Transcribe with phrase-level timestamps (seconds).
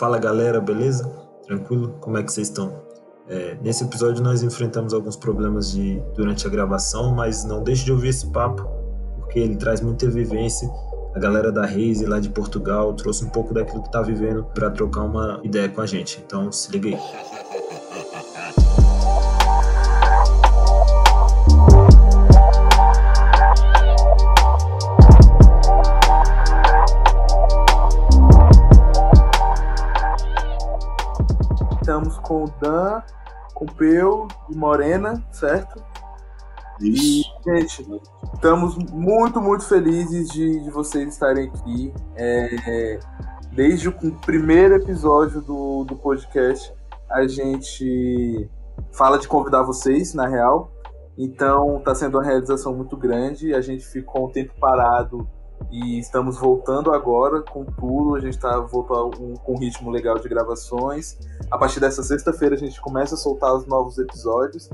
[0.00, 1.06] Fala galera, beleza?
[1.44, 1.94] Tranquilo?
[2.00, 2.72] Como é que vocês estão?
[3.28, 7.92] É, nesse episódio nós enfrentamos alguns problemas de, durante a gravação, mas não deixe de
[7.92, 8.66] ouvir esse papo,
[9.16, 10.70] porque ele traz muita vivência.
[11.14, 14.70] A galera da Reise lá de Portugal trouxe um pouco daquilo que está vivendo para
[14.70, 16.18] trocar uma ideia com a gente.
[16.24, 16.98] Então se liga aí.
[32.70, 33.02] com o Dan,
[33.54, 35.82] com Peu e Morena, certo?
[36.80, 37.30] Isso.
[37.46, 38.00] E, gente,
[38.34, 41.92] estamos muito, muito felizes de, de vocês estarem aqui.
[42.16, 42.98] É,
[43.52, 46.72] desde o primeiro episódio do, do podcast,
[47.10, 48.48] a gente
[48.92, 50.72] fala de convidar vocês, na real.
[51.18, 53.52] Então, está sendo uma realização muito grande.
[53.52, 55.28] A gente ficou um tempo parado
[55.70, 58.16] e estamos voltando agora com tudo.
[58.16, 61.18] A gente está voltando com um ritmo legal de gravações.
[61.50, 64.68] A partir dessa sexta-feira a gente começa a soltar os novos episódios.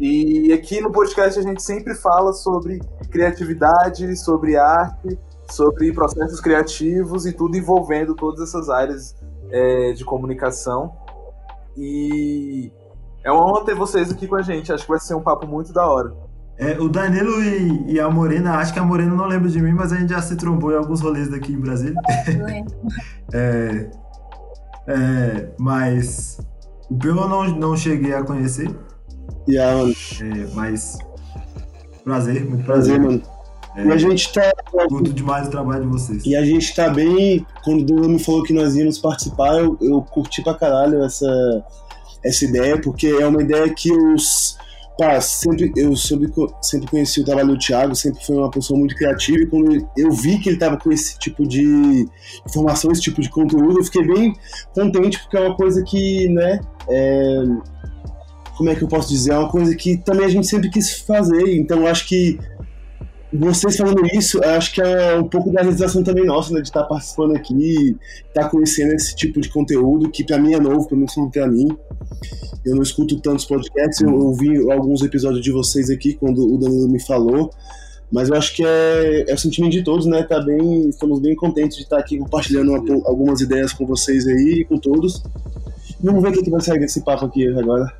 [0.00, 5.18] E aqui no podcast a gente sempre fala sobre criatividade, sobre arte,
[5.50, 9.14] sobre processos criativos e tudo envolvendo todas essas áreas
[9.50, 10.96] é, de comunicação.
[11.76, 12.72] E
[13.22, 14.72] é uma honra ter vocês aqui com a gente.
[14.72, 16.27] Acho que vai ser um papo muito da hora.
[16.58, 19.72] É, o Danilo e, e, a Morena, acho que a Morena não lembra de mim,
[19.72, 21.94] mas a gente já se trombou em alguns rolês daqui em Brasília.
[23.32, 23.90] é,
[24.88, 26.38] é, mas
[26.90, 28.68] o Peu eu não, não cheguei a conhecer.
[29.48, 29.94] Yeah, mano.
[30.20, 30.98] É, mas
[32.02, 32.98] prazer, muito prazer.
[32.98, 33.22] prazer mano.
[33.76, 34.52] É, e a gente tá.
[34.88, 36.26] Curto demais o trabalho de vocês.
[36.26, 37.46] E a gente tá bem.
[37.62, 41.64] Quando o Danilo me falou que nós íamos participar, eu, eu curti pra caralho essa,
[42.24, 44.58] essa ideia, porque é uma ideia que os
[45.20, 46.28] Sempre, eu sempre,
[46.60, 50.10] sempre conheci o trabalho do Thiago, sempre foi uma pessoa muito criativa, e quando eu
[50.10, 52.04] vi que ele estava com esse tipo de
[52.44, 54.34] informação, esse tipo de conteúdo, eu fiquei bem
[54.74, 57.42] contente, porque é uma coisa que, né, é,
[58.56, 60.92] como é que eu posso dizer, é uma coisa que também a gente sempre quis
[61.02, 62.36] fazer, então eu acho que
[63.32, 66.84] vocês falando isso, acho que é um pouco da realização também nossa, né, de estar
[66.84, 67.96] participando aqui,
[68.26, 71.46] estar conhecendo esse tipo de conteúdo que para mim é novo, pelo menos não para
[71.46, 71.68] mim.
[72.64, 76.88] Eu não escuto tantos podcasts, eu ouvi alguns episódios de vocês aqui quando o Danilo
[76.88, 77.50] me falou,
[78.10, 80.22] mas eu acho que é, é o sentimento de todos, né?
[80.22, 84.64] Tá bem, estamos bem contentes de estar aqui compartilhando uma, algumas ideias com vocês aí,
[84.64, 85.22] com todos.
[86.00, 87.92] Vamos ver o que, que vai sair desse papo aqui agora.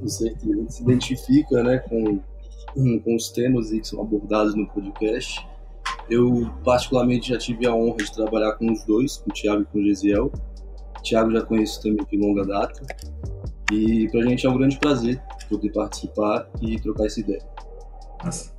[0.00, 2.20] Com certeza, se identifica, né, com
[2.74, 5.46] com os temas que são abordados no podcast.
[6.08, 9.64] Eu, particularmente, já tive a honra de trabalhar com os dois, com o Thiago e
[9.66, 10.32] com o Gesiel.
[10.98, 12.80] O Thiago já conheço também de longa data.
[13.72, 15.20] E para a gente é um grande prazer
[15.50, 17.42] poder participar e trocar essa ideia.
[18.24, 18.52] Nossa.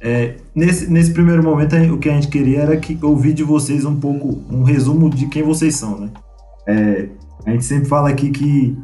[0.00, 3.84] É, nesse, nesse primeiro momento, o que a gente queria era que ouvir de vocês
[3.84, 6.10] um pouco, um resumo de quem vocês são, né?
[6.66, 7.08] É,
[7.46, 8.76] a gente sempre fala aqui que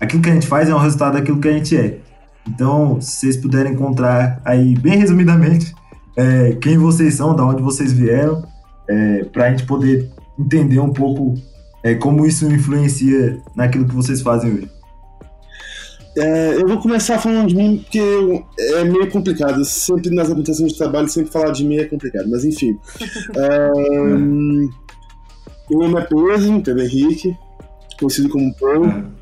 [0.00, 2.00] aquilo que a gente faz é um resultado daquilo que a gente é.
[2.48, 5.74] Então, se vocês puderem encontrar aí, bem resumidamente,
[6.16, 8.46] é, quem vocês são, da onde vocês vieram,
[8.88, 11.34] é, para a gente poder entender um pouco
[11.82, 14.70] é, como isso influencia naquilo que vocês fazem hoje.
[16.16, 17.98] É, eu vou começar falando de mim porque
[18.58, 19.64] é meio complicado.
[19.64, 22.30] Sempre nas apresentações de trabalho, sempre falar de mim é complicado.
[22.30, 22.78] Mas enfim.
[23.34, 23.70] é,
[25.70, 27.36] meu nome é Pedro, Pedro Henrique,
[27.98, 29.12] conhecido como Pão.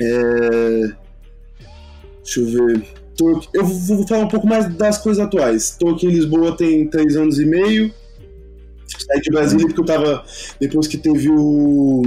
[0.00, 0.90] É,
[2.26, 2.84] Deixa eu ver.
[3.16, 5.70] Tô, eu vou falar um pouco mais das coisas atuais.
[5.70, 7.94] Estou aqui em Lisboa tem três anos e meio.
[8.98, 10.24] Saí de Brasília porque eu tava.
[10.60, 12.02] Depois que teve o,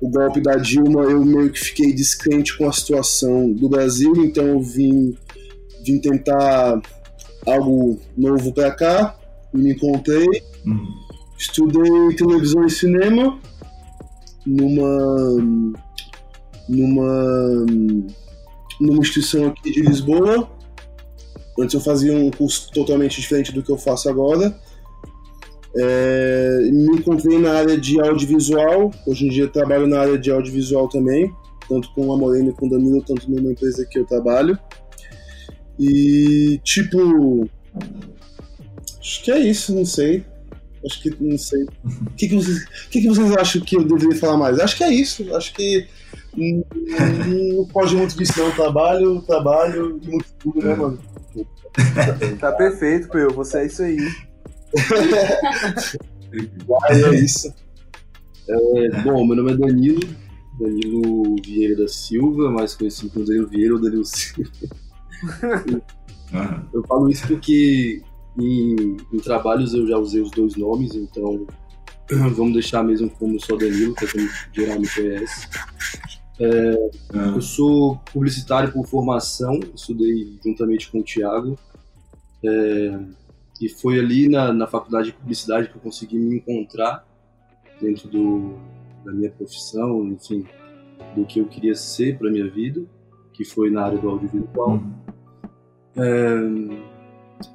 [0.00, 4.46] o golpe da Dilma, eu meio que fiquei descrente com a situação do Brasil, então
[4.46, 5.16] eu vim,
[5.84, 6.80] vim tentar
[7.46, 9.16] algo novo para cá.
[9.52, 10.28] Me encontrei.
[10.66, 10.86] Uhum.
[11.38, 13.40] Estudei televisão e cinema
[14.46, 15.36] numa.
[16.68, 17.66] numa
[18.82, 20.50] numa instituição aqui de Lisboa.
[21.58, 24.58] Antes eu fazia um curso totalmente diferente do que eu faço agora.
[25.74, 28.90] É, me encontrei na área de audiovisual.
[29.06, 31.32] Hoje em dia trabalho na área de audiovisual também,
[31.68, 34.58] tanto com a Morena e com o Danilo, tanto numa empresa que eu trabalho.
[35.78, 37.48] E tipo.
[39.00, 40.24] Acho que é isso, não sei.
[40.84, 41.62] Acho que não sei.
[41.62, 44.58] O que, que, vocês, que, que vocês acham que eu deveria falar mais?
[44.58, 45.34] Acho que é isso.
[45.34, 45.86] Acho que
[46.36, 48.50] não pode muito disso, não.
[48.52, 50.98] Trabalho, trabalho e muito tudo, né, mano?
[52.38, 53.32] Tá perfeito, Peu.
[53.32, 53.98] Você é isso aí.
[56.90, 57.52] é isso.
[58.48, 60.00] É, bom, meu nome é Danilo.
[60.58, 64.50] Danilo Vieira da Silva, mais conhecido como Danilo Vieira ou Danilo Silva.
[66.72, 68.02] Eu falo isso porque
[68.38, 71.46] em, em, trabalhos eu já usei os dois nomes, então
[72.34, 75.48] vamos deixar mesmo como só Danilo, que é como geral me conhece.
[76.42, 76.90] É,
[77.36, 81.56] eu sou publicitário por formação, estudei juntamente com o Thiago.
[82.44, 82.98] É,
[83.60, 87.06] e foi ali na, na faculdade de publicidade que eu consegui me encontrar
[87.80, 88.56] dentro do,
[89.04, 90.44] da minha profissão, enfim,
[91.14, 92.82] do que eu queria ser para minha vida,
[93.32, 94.82] que foi na área do audiovisual.
[95.96, 96.82] É,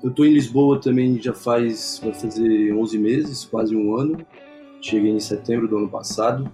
[0.01, 4.25] eu estou em Lisboa também já faz, vai fazer 11 meses, quase um ano.
[4.81, 6.49] Cheguei em setembro do ano passado.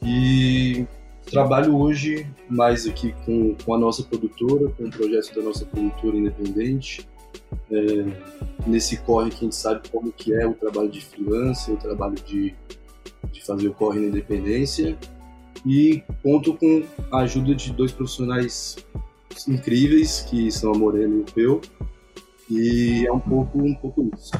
[0.00, 0.86] E
[1.30, 6.16] trabalho hoje mais aqui com, com a nossa produtora, com o projeto da nossa produtora
[6.16, 7.08] independente.
[7.70, 8.04] É,
[8.66, 12.14] nesse corre que a gente sabe como que é o trabalho de freelancer, o trabalho
[12.14, 12.54] de,
[13.30, 14.98] de fazer o corre na independência.
[15.66, 18.76] E conto com a ajuda de dois profissionais
[19.46, 21.60] incríveis, que são a Morena e o Peu.
[22.50, 24.30] E é um pouco, um pouco isso.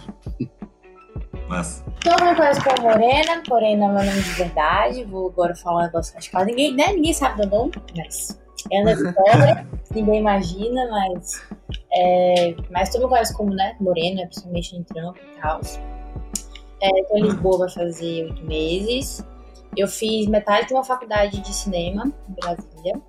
[1.49, 5.05] Mas, Todo mundo conhece como Morena, porém não é meu nome de verdade.
[5.05, 6.93] Vou agora falar um negócio que acho que quase ninguém, né?
[6.93, 8.39] ninguém sabe meu nome, mas
[8.71, 11.43] é Ana Vitória, ninguém imagina, mas,
[11.93, 15.61] é, mas todo mundo conhece como né, Morena, principalmente em trampo e tal.
[16.81, 19.25] É, tô em Lisboa vai fazer oito meses.
[19.77, 23.01] Eu fiz metade de uma faculdade de cinema em Brasília.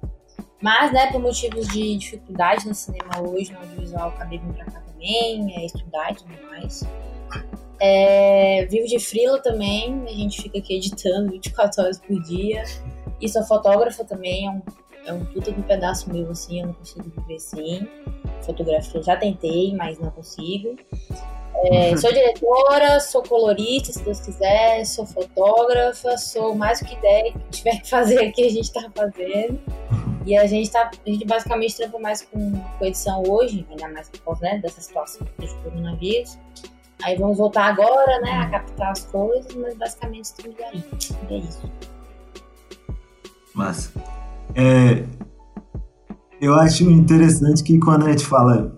[0.62, 4.82] Mas, né, por motivos de dificuldade no cinema hoje, no audiovisual, acabei vindo pra cá
[4.82, 6.86] também, é, estudar e tudo mais.
[7.82, 12.64] É, vivo de frila também, a gente fica aqui editando 24 horas por dia.
[13.22, 14.62] E sou fotógrafa também, é um,
[15.06, 17.88] é um puta de um pedaço meu, assim, eu não consigo viver assim.
[18.42, 20.76] Fotografia, já tentei, mas não consigo.
[21.66, 27.34] É, sou diretora, sou colorista, se Deus quiser, sou fotógrafa, sou mais o que der
[27.34, 29.60] que tiver que fazer aqui, a gente tá fazendo.
[30.26, 34.10] E a gente tá, a gente basicamente trampa mais com, com edição hoje, ainda mais
[34.10, 36.38] por causa né, dessa situação do coronavírus.
[37.04, 40.84] Aí vamos voltar agora, né, a captar as coisas, mas basicamente estamos aí.
[41.30, 41.72] E é isso.
[43.56, 43.94] mas
[44.56, 45.04] é,
[46.42, 48.76] eu acho interessante que quando a gente fala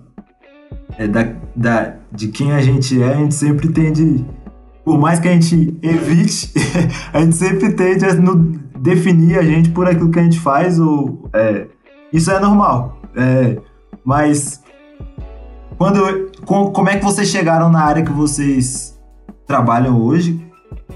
[0.97, 4.23] é, da, da, de quem a gente é, a gente sempre tende,
[4.85, 6.53] por mais que a gente evite,
[7.13, 10.79] a gente sempre tende a no- definir a gente por aquilo que a gente faz.
[10.79, 11.67] Ou, é,
[12.13, 12.99] isso é normal.
[13.15, 13.57] é,
[14.03, 14.61] mas
[15.77, 18.97] quando, com- como é que vocês chegaram na área que vocês
[19.47, 20.39] trabalham hoje?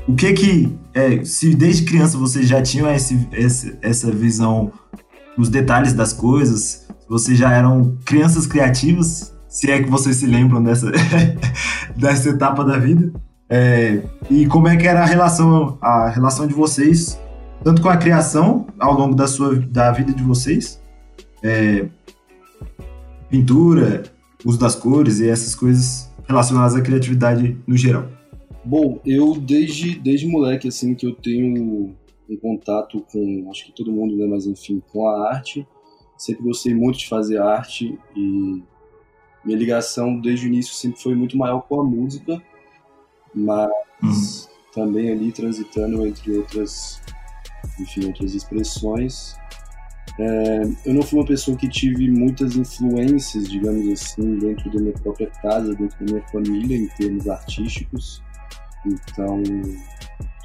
[0.08, 4.72] O que que, é, se desde criança vocês já tinham esse, esse- essa visão
[5.38, 10.62] nos detalhes das coisas, vocês já eram crianças criativas, se é que vocês se lembram
[10.64, 10.92] dessa,
[11.96, 13.12] dessa etapa da vida,
[13.50, 17.20] é, e como é que era a relação, a relação de vocês,
[17.64, 20.80] tanto com a criação ao longo da, sua, da vida de vocês,
[21.44, 21.86] é,
[23.30, 24.04] pintura,
[24.46, 28.08] uso das cores e essas coisas relacionadas à criatividade no geral.
[28.64, 31.96] Bom, eu desde, desde moleque, assim, que eu tenho
[32.30, 35.68] um contato com, acho que todo mundo, né, mas enfim, com a arte.
[36.18, 38.64] Sempre gostei muito de fazer arte e
[39.44, 42.42] minha ligação desde o início sempre foi muito maior com a música,
[43.34, 47.02] mas também ali transitando entre outras,
[47.80, 49.36] enfim, outras expressões.
[50.18, 54.94] É, eu não fui uma pessoa que tive muitas influências, digamos assim, dentro da minha
[54.94, 58.24] própria casa, dentro da minha família, em termos artísticos.
[58.86, 59.44] Então,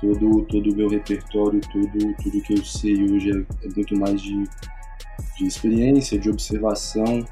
[0.00, 4.20] todo todo o meu repertório, tudo tudo que eu sei hoje é, é muito mais
[4.20, 4.42] de,
[5.38, 7.24] de experiência, de observação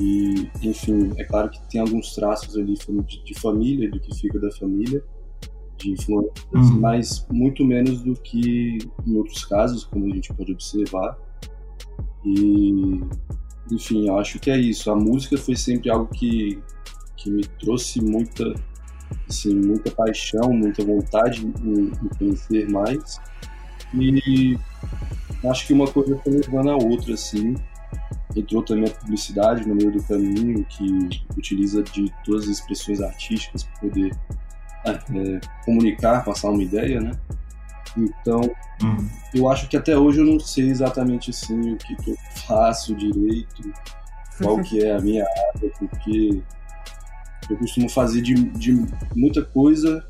[0.00, 4.38] e, enfim, é claro que tem alguns traços ali de, de família, do que fica
[4.40, 5.02] da família,
[5.76, 6.80] de influências, Uhum.
[6.80, 11.16] mas muito menos do que em outros casos, como a gente pode observar.
[12.24, 13.00] E,
[13.70, 14.90] enfim, eu acho que é isso.
[14.90, 16.62] A música foi sempre algo que,
[17.16, 18.54] que me trouxe muita,
[19.28, 23.20] assim, muita paixão, muita vontade em, conhecer mais.
[23.94, 24.58] E
[25.48, 27.54] acho que uma coisa foi levando a outra, assim.
[28.36, 33.64] Entrou também a publicidade no meio do caminho, que utiliza de todas as expressões artísticas
[33.64, 34.16] para poder
[34.86, 37.12] é, comunicar, passar uma ideia, né?
[37.96, 38.40] Então,
[38.82, 39.08] Uhum.
[39.34, 42.16] eu acho que até hoje eu não sei exatamente assim o que, que eu
[42.46, 43.62] faço direito,
[44.42, 46.42] qual que é a minha área, porque
[47.50, 50.02] eu costumo fazer de, de muita coisa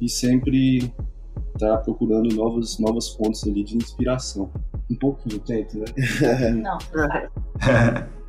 [0.00, 0.90] e sempre
[1.54, 4.50] estar procurando novas, novas fontes ali de inspiração.
[4.90, 5.84] Um pouquinho, tento, né?
[6.52, 6.78] Não,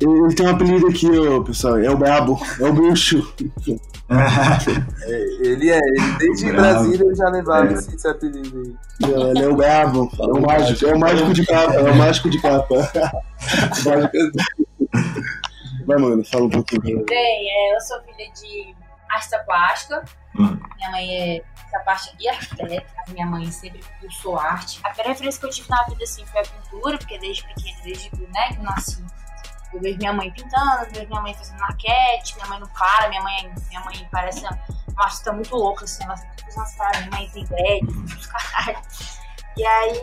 [0.00, 1.78] Ele tem um apelido aqui, ó, pessoal.
[1.78, 3.34] É o Brabo, é o Bruxo.
[5.40, 6.62] Ele é, ele desde Bravo.
[6.62, 7.72] Brasília eu já levava É.
[7.74, 8.74] esse, esse apelido aí.
[9.10, 10.10] Ele é o Brabo.
[10.18, 11.74] É o mágico, é o mágico de capa.
[11.74, 12.74] É o mágico de capa.
[15.86, 17.04] Vai, mano, fala um pouquinho.
[17.04, 18.74] Bem, é, eu sou filha de
[19.10, 20.04] artista plástica.
[20.38, 20.58] Hum.
[20.76, 22.86] Minha mãe é essa parte de arquiteta.
[23.08, 24.80] Minha mãe sempre cursou arte.
[24.84, 27.78] A primeira referência que eu tive na vida, assim, foi a pintura, porque desde pequena,
[27.84, 29.02] desde né, que eu nasci,
[29.72, 33.08] eu vejo minha mãe pintando, eu vejo minha mãe fazendo maquete, minha mãe não para,
[33.08, 34.58] minha mãe, minha mãe parece uma
[34.96, 38.78] artista muito louca, assim, ela faz umas paradas, minha mãe tem dread, os caralho.
[39.56, 40.00] E aí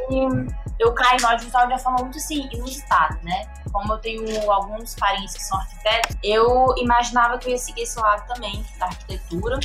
[0.77, 3.47] eu caí no audiovisual de uma forma muito assim, inusitada, né?
[3.71, 7.97] Como eu tenho alguns parentes que são arquitetos, eu imaginava que eu ia seguir esse
[7.97, 9.59] lado também, da arquitetura.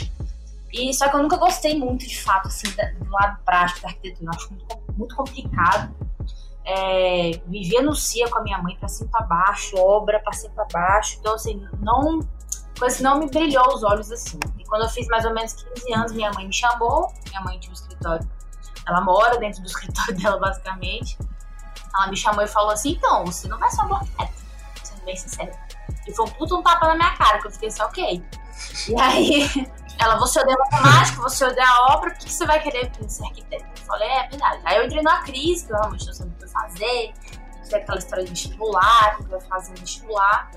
[0.72, 4.30] E só que eu nunca gostei muito, de fato, assim, do lado prático da arquitetura.
[4.30, 5.94] Eu acho muito, muito complicado.
[6.72, 10.54] É, vivia no CIA com a minha mãe, pra cima pra baixo, obra pra cima
[10.54, 11.16] pra baixo.
[11.18, 12.20] Então, assim, não.
[12.78, 14.38] Coisa não me brilhou os olhos assim.
[14.58, 17.12] E quando eu fiz mais ou menos 15 anos, minha mãe me chamou.
[17.28, 18.26] Minha mãe tinha um escritório.
[18.86, 21.18] Ela mora dentro do escritório dela, basicamente.
[21.94, 24.32] Ela me chamou e falou assim: então, você não vai ser uma arquiteta,
[24.82, 25.52] sendo bem sincero.
[26.06, 28.24] E foi um puto um tapa na minha cara, que eu fiquei assim, ok.
[28.88, 32.90] E aí, ela, você odeia matemática, você odeia a obra, por que você vai querer
[33.08, 33.64] ser arquiteto?
[33.64, 34.62] Eu falei, é, é verdade.
[34.64, 37.12] Aí eu entrei numa crise, que eu realmente não sabia o que fazer,
[37.68, 40.50] que aquela história de vestibular, que vai fazer vestibular.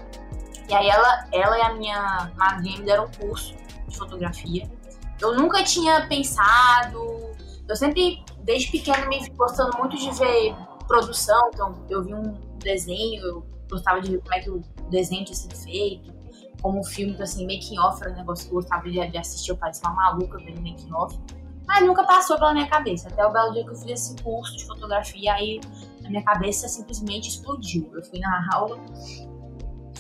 [0.70, 3.56] E aí ela, ela e a minha madrinha me deram um curso
[3.88, 4.70] de fotografia.
[5.22, 7.32] Eu nunca tinha pensado,
[7.68, 10.56] eu sempre, desde pequena, me gostando muito de ver
[10.88, 15.26] produção, então eu vi um desenho, eu gostava de ver como é que o desenho
[15.26, 16.14] tinha sido feito,
[16.62, 19.18] como um filme, então, assim, making off era um negócio que eu gostava de, de
[19.18, 21.18] assistir, eu parecia uma maluca vendo making off.
[21.68, 23.08] Mas nunca passou pela minha cabeça.
[23.08, 25.62] Até o belo dia que eu fiz esse curso de fotografia, aí
[26.06, 27.90] a minha cabeça simplesmente explodiu.
[27.94, 28.78] Eu fui na aula,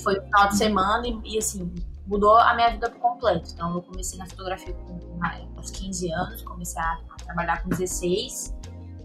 [0.01, 1.73] foi no final de semana e, e assim,
[2.05, 3.51] mudou a minha vida por completo.
[3.53, 5.19] Então eu comecei na fotografia com,
[5.55, 8.55] aos 15 anos, comecei a, a, trabalhar com 16,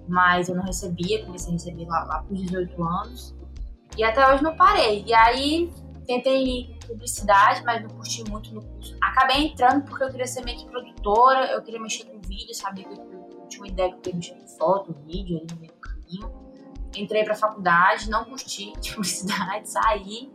[0.09, 3.35] mas eu não recebia, comecei a receber lá, lá por 18 anos.
[3.97, 5.05] E até hoje não parei.
[5.07, 5.73] E aí
[6.07, 8.97] tentei publicidade, mas não curti muito no curso.
[9.01, 12.85] Acabei entrando porque eu queria ser meio que produtora, eu queria mexer com vídeo, sabia
[12.85, 15.79] que eu tinha uma ideia que eu mexer com foto, vídeo ali no meio do
[15.79, 16.49] caminho.
[16.97, 20.33] Entrei pra faculdade, não curti de publicidade, saí.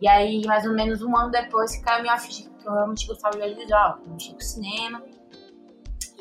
[0.00, 3.36] E aí, mais ou menos um ano depois, caiu minha ficha que eu realmente gostava
[3.36, 5.02] de audiovisual, eu mexi com cinema.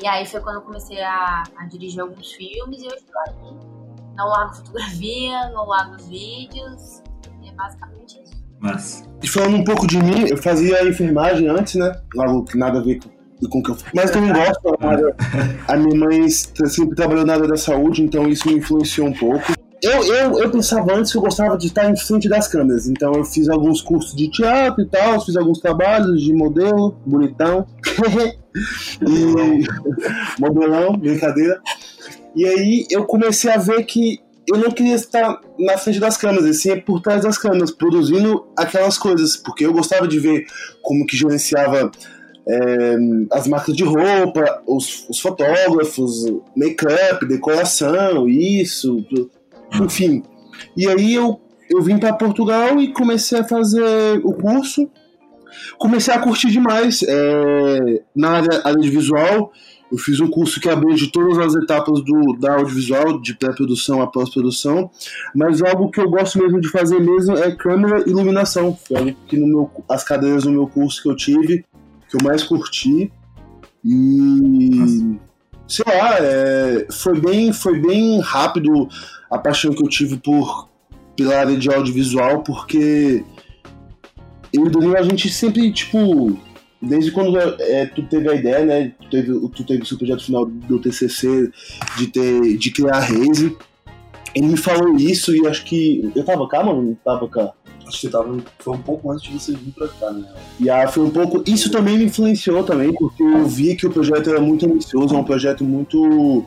[0.02, 3.74] E aí foi quando eu comecei a, a dirigir alguns filmes e eu estou aí.
[4.16, 8.33] Não largo fotografia, não largo os E é basicamente isso.
[8.64, 9.04] Mas...
[9.22, 12.00] E falando um pouco de mim, eu fazia enfermagem antes, né?
[12.50, 14.78] Que nada a ver com, com o que eu Mas eu não gosto.
[15.68, 19.54] A minha mãe sempre trabalhou na área da saúde, então isso me influenciou um pouco.
[19.82, 23.12] Eu, eu, eu pensava antes que eu gostava de estar em frente das câmeras, então
[23.14, 27.68] eu fiz alguns cursos de teatro e tal, fiz alguns trabalhos de modelo, bonitão.
[29.06, 29.66] e...
[30.40, 31.60] modelão, brincadeira.
[32.34, 36.46] E aí eu comecei a ver que eu não queria estar na frente das câmeras,
[36.46, 40.46] assim, por trás das câmeras, produzindo aquelas coisas, porque eu gostava de ver
[40.82, 41.92] como que gerenciava
[42.48, 42.98] é,
[43.32, 49.06] as marcas de roupa, os, os fotógrafos, make-up, decoração, isso,
[49.82, 50.24] enfim.
[50.76, 54.90] E aí eu, eu vim para Portugal e comecei a fazer o curso,
[55.78, 59.52] comecei a curtir demais é, na área de visual,
[59.94, 64.08] eu fiz um curso que abrange todas as etapas do, da audiovisual, de pré-produção a
[64.08, 64.90] pós-produção,
[65.36, 68.76] mas algo que eu gosto mesmo de fazer mesmo é câmera e iluminação.
[68.92, 71.64] Algo que no meu, as cadeiras no meu curso que eu tive,
[72.10, 73.14] que eu mais curti.
[73.86, 75.20] E.
[75.68, 78.90] Sei lá, é, foi, bem, foi bem rápido
[79.30, 80.70] a paixão que eu tive por,
[81.16, 83.24] pela área de audiovisual, porque
[84.52, 86.36] eu e o Danilo, a gente sempre, tipo,
[86.84, 88.92] desde quando é, tu teve a ideia, né?
[89.02, 91.50] Tu teve, tu teve o seu projeto final do TCC
[91.98, 93.56] de, ter, de criar a Raze.
[94.36, 96.12] Ele me falou isso e acho que.
[96.16, 96.82] Eu tava cá, mano?
[96.82, 97.54] Não tava cá.
[97.88, 98.38] Acho que você tava.
[98.60, 100.28] Foi um pouco antes de você vir pra cá, né?
[100.60, 101.44] E ah, foi um pouco.
[101.48, 105.18] Isso também me influenciou também, porque eu vi que o projeto era muito ambicioso, é
[105.18, 106.46] um projeto muito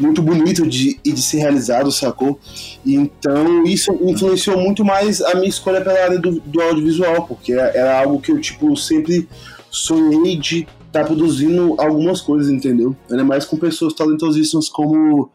[0.00, 2.38] muito bonito de, e de ser realizado, sacou?
[2.84, 8.00] Então isso influenciou muito mais a minha escolha pela área do, do audiovisual, porque era
[8.00, 9.28] algo que eu, tipo, sempre
[9.70, 12.96] sonhei de estar tá produzindo algumas coisas, entendeu?
[13.10, 15.30] Ainda mais com pessoas talentosíssimas como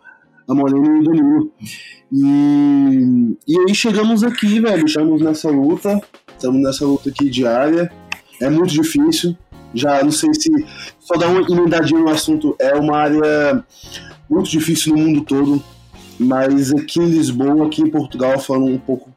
[0.48, 1.52] a Morena e o Danilo.
[2.12, 6.02] E, e aí chegamos aqui, velho, estamos nessa luta,
[6.36, 7.92] estamos nessa luta aqui diária,
[8.42, 9.36] é muito difícil,
[9.74, 10.50] já não sei se
[11.00, 13.64] só dar uma emendadinha no assunto, é uma área
[14.30, 15.62] muito difícil no mundo todo,
[16.20, 19.10] mas aqui em Lisboa, aqui em Portugal, falando um pouco,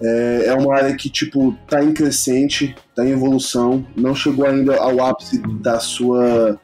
[0.00, 4.76] é, é uma área que, tipo, tá em crescente, tá em evolução, não chegou ainda
[4.76, 6.58] ao ápice da sua...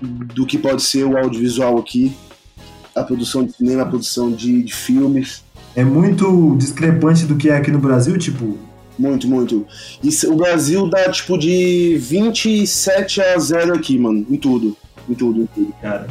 [0.00, 2.16] do que pode ser o audiovisual aqui,
[2.94, 5.42] a produção de cinema, a produção de, de filmes.
[5.74, 8.56] É muito discrepante do que é aqui no Brasil, tipo,
[8.96, 9.66] Muito, muito.
[10.00, 14.24] E o Brasil dá tipo de 27 a 0 aqui, mano.
[14.30, 14.76] Em tudo.
[15.08, 15.74] Em tudo, em tudo.
[15.82, 16.06] Cara.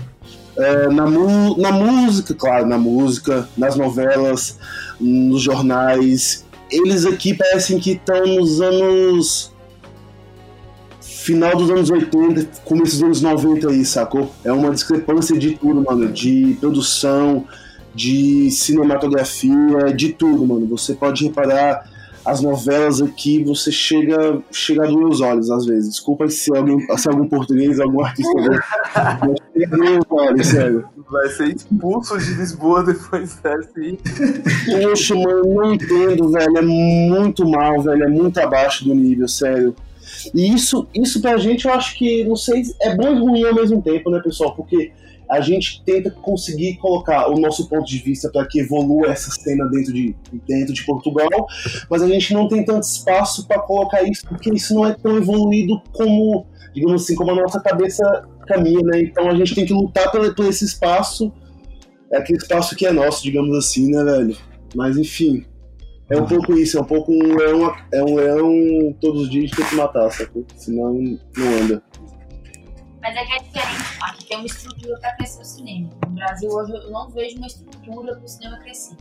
[0.55, 4.60] É, na, mu na música, claro, na música, nas novelas,
[5.00, 6.45] nos jornais.
[6.69, 9.51] Eles aqui parecem que estão nos anos.
[11.01, 14.33] Final dos anos 80, começo dos anos 90 aí, sacou?
[14.43, 16.12] É uma discrepância de tudo, mano.
[16.12, 17.48] De produção,
[17.95, 20.67] de cinematografia, de tudo, mano.
[20.67, 21.89] Você pode reparar
[22.25, 25.89] as novelas aqui, você chega, chega a doer os olhos às vezes.
[25.89, 28.32] Desculpa se alguém, se algum português, algum artista
[29.22, 30.86] mas chega a doer os olhos, sério.
[31.10, 34.00] Vai ser expulso de Lisboa depois dessa aí.
[34.82, 36.58] Poxa, mano, não entendo, velho.
[36.58, 38.03] É muito mal, velho.
[38.03, 39.75] É muito abaixo do nível, sério.
[40.34, 43.53] E isso, isso pra gente, eu acho que, não sei, é bom e ruim ao
[43.53, 44.56] mesmo tempo, né, pessoal?
[44.56, 44.92] Porque
[45.30, 49.65] a gente tenta conseguir colocar o nosso ponto de vista para que evolua essa cena
[49.65, 50.15] dentro de,
[50.48, 51.48] dentro de Portugal,
[51.89, 55.18] mas a gente não tem tanto espaço para colocar isso, porque isso não é tão
[55.18, 59.01] evoluído como, digamos assim, como a nossa cabeça caminha, né?
[59.01, 61.32] Então a gente tem que lutar por, por esse espaço,
[62.12, 64.38] é aquele espaço que é nosso, digamos assim, né, velho?
[64.75, 65.46] Mas enfim,
[66.10, 69.51] é um pouco isso, é um pouco um leão, é um leão todos os dias
[69.51, 70.46] tem que matar, sacou?
[70.56, 70.94] Senão
[71.36, 71.84] não anda.
[73.03, 75.89] Mas é que é diferente, aqui tem uma estrutura para crescer o cinema.
[76.07, 78.95] No Brasil, hoje, eu não vejo uma estrutura para o cinema crescer.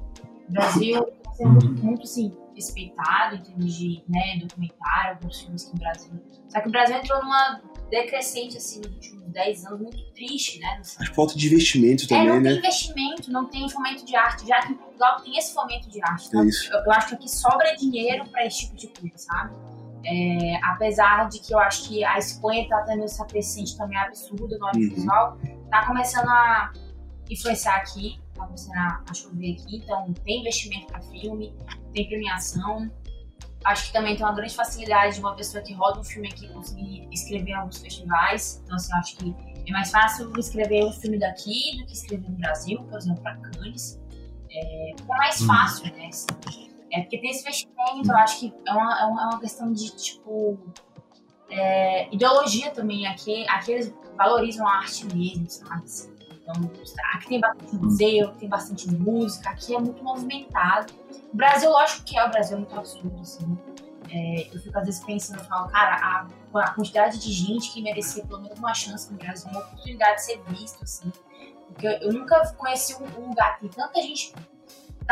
[0.48, 1.06] No Brasil,
[1.38, 6.12] é muito, muito sim, respeitado em termos de né, documentário, alguns filmes aqui no Brasil.
[6.48, 10.80] Só que o Brasil entrou numa decrescente, assim, nos últimos 10 anos, muito triste, né?
[10.80, 12.50] Acho que falta de investimento também, é, não né?
[12.50, 14.48] tem investimento, não tem fomento de arte.
[14.48, 16.36] Já que em Portugal tem esse fomento de arte.
[16.36, 16.72] É isso.
[16.72, 19.54] Eu, eu acho que aqui sobra dinheiro para esse tipo de coisa, sabe?
[20.04, 24.58] É, apesar de que eu acho que a Espanha está tendo essa crescente também absurda
[24.58, 25.68] no audiovisual, uhum.
[25.70, 26.72] tá começando a
[27.30, 31.54] influenciar aqui, tá começando a, a chover aqui, então tem investimento para filme,
[31.94, 32.90] tem premiação.
[33.64, 36.48] Acho que também tem uma grande facilidade de uma pessoa que roda um filme aqui
[36.48, 38.60] conseguir escrever em alguns festivais.
[38.64, 39.36] Então, assim, acho que
[39.68, 43.36] é mais fácil escrever um filme daqui do que escrever no Brasil, por exemplo, para
[43.36, 44.00] Cannes.
[44.50, 45.46] É, é mais uhum.
[45.46, 46.08] fácil, né?
[46.08, 49.40] Assim, é porque tem esse investimento, eu acho que é uma, é uma, é uma
[49.40, 50.58] questão de, tipo,
[51.50, 53.06] é, ideologia também.
[53.06, 55.84] Aqui, aqui eles valorizam a arte mesmo, sabe?
[56.42, 56.70] Então,
[57.14, 60.92] aqui tem bastante museu, tem bastante música, aqui é muito movimentado.
[61.32, 63.58] O Brasil, lógico que é, o Brasil é muito absurdo, assim.
[64.10, 67.80] É, eu fico às vezes pensando, eu falo, cara, a, a, quantidade de gente que
[67.80, 71.10] merecia pelo menos uma chance no Brasil, uma oportunidade de ser visto, assim.
[71.68, 74.34] Porque eu, eu nunca conheci um, um lugar que tem tanta gente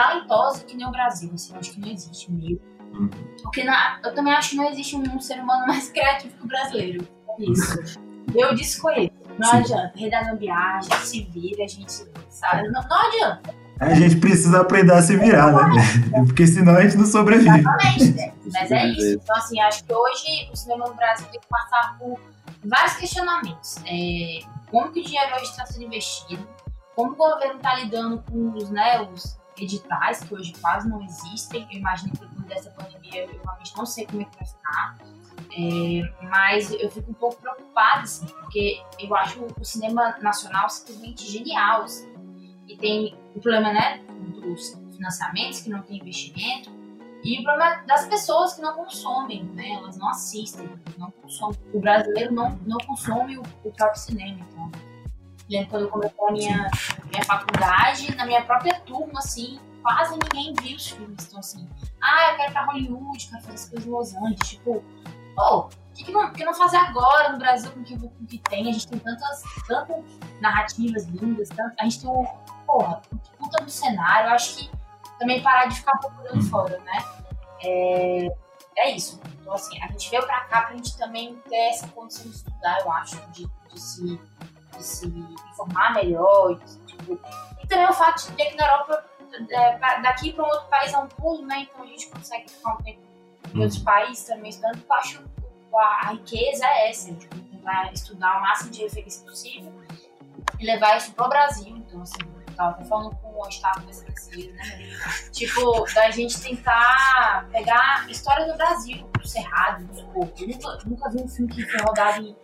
[0.01, 1.31] talentosa que nem o Brasil.
[1.35, 2.61] Assim, acho que não existe mesmo.
[2.93, 3.11] Uhum.
[3.43, 6.47] Porque na, eu também acho que não existe um ser humano mais criativo que o
[6.47, 7.07] brasileiro.
[7.39, 7.99] É isso.
[8.35, 9.13] eu desconheço.
[9.39, 9.57] Não Sim.
[9.59, 9.93] adianta.
[9.95, 11.93] Rei da viagem, se vira, a gente
[12.29, 12.69] sabe.
[12.69, 13.55] Não, não adianta.
[13.79, 15.83] A gente precisa aprender a se virar, né?
[16.27, 17.61] Porque senão a gente não sobrevive.
[17.61, 18.35] Exatamente, né?
[18.53, 19.21] Mas é isso.
[19.23, 22.21] Então, assim, acho que hoje o cinema no Brasil tem que passar por
[22.63, 23.77] vários questionamentos.
[23.87, 26.47] É, como que o dinheiro hoje está sendo investido?
[26.95, 31.67] Como o governo está lidando com os, né, os editais, que hoje quase não existem.
[31.71, 34.99] Eu imagino que depois dessa pandemia eu realmente não sei como é que vai ficar.
[35.53, 41.31] É, mas eu fico um pouco preocupada, assim, porque eu acho o cinema nacional simplesmente
[41.31, 41.83] genial.
[41.83, 42.13] Assim.
[42.69, 43.99] E tem o problema né,
[44.41, 46.71] dos financiamentos, que não tem investimento,
[47.23, 49.71] e o problema das pessoas que não consomem, né?
[49.73, 51.59] Elas não assistem, não consomem.
[51.75, 54.71] O brasileiro não, não consome o, o próprio cinema, então
[55.51, 56.71] lembro quando eu a minha,
[57.07, 61.27] minha faculdade, na minha própria turma, assim, quase ninguém viu os filmes.
[61.27, 61.69] Então, assim,
[62.01, 64.49] ah, eu quero ir pra Hollywood, quero fazer as coisas em Los Angeles.
[64.49, 64.85] Tipo,
[65.35, 68.39] por que, que, não, que não fazer agora no Brasil com o que, com que
[68.39, 68.69] tem?
[68.69, 70.05] A gente tem tantas, tantas
[70.41, 72.25] narrativas lindas, tanto, a gente tem um,
[72.67, 73.03] porra,
[73.39, 74.29] puta do cenário.
[74.29, 74.71] Eu acho que
[75.19, 77.05] também parar de ficar procurando fora, né?
[77.63, 78.29] É,
[78.79, 79.21] é isso.
[79.41, 82.81] Então, assim, a gente veio pra cá pra gente também ter essa condição de estudar,
[82.81, 84.21] eu acho, de, de se
[84.77, 86.59] de se informar melhor.
[86.87, 87.19] Tipo,
[87.63, 89.05] e também o fato de que na Europa,
[89.51, 91.61] é, daqui para um outro país é um pulo, né?
[91.63, 93.01] Então a gente consegue ficar um tempo
[93.55, 93.85] em outros uhum.
[93.85, 94.83] países também estudando.
[94.83, 95.23] Eu acho
[95.79, 99.73] a riqueza é essa, tipo, tentar estudar o máximo de referência possível
[100.59, 101.77] e levar isso pro Brasil.
[101.77, 104.05] Então, assim, eu tava falando com o Estado esses
[104.53, 104.99] né?
[105.33, 110.43] Tipo, da gente tentar pegar história do Brasil, do Cerrado, do Porto.
[110.43, 112.37] Eu nunca, nunca vi um filme que foi rodado em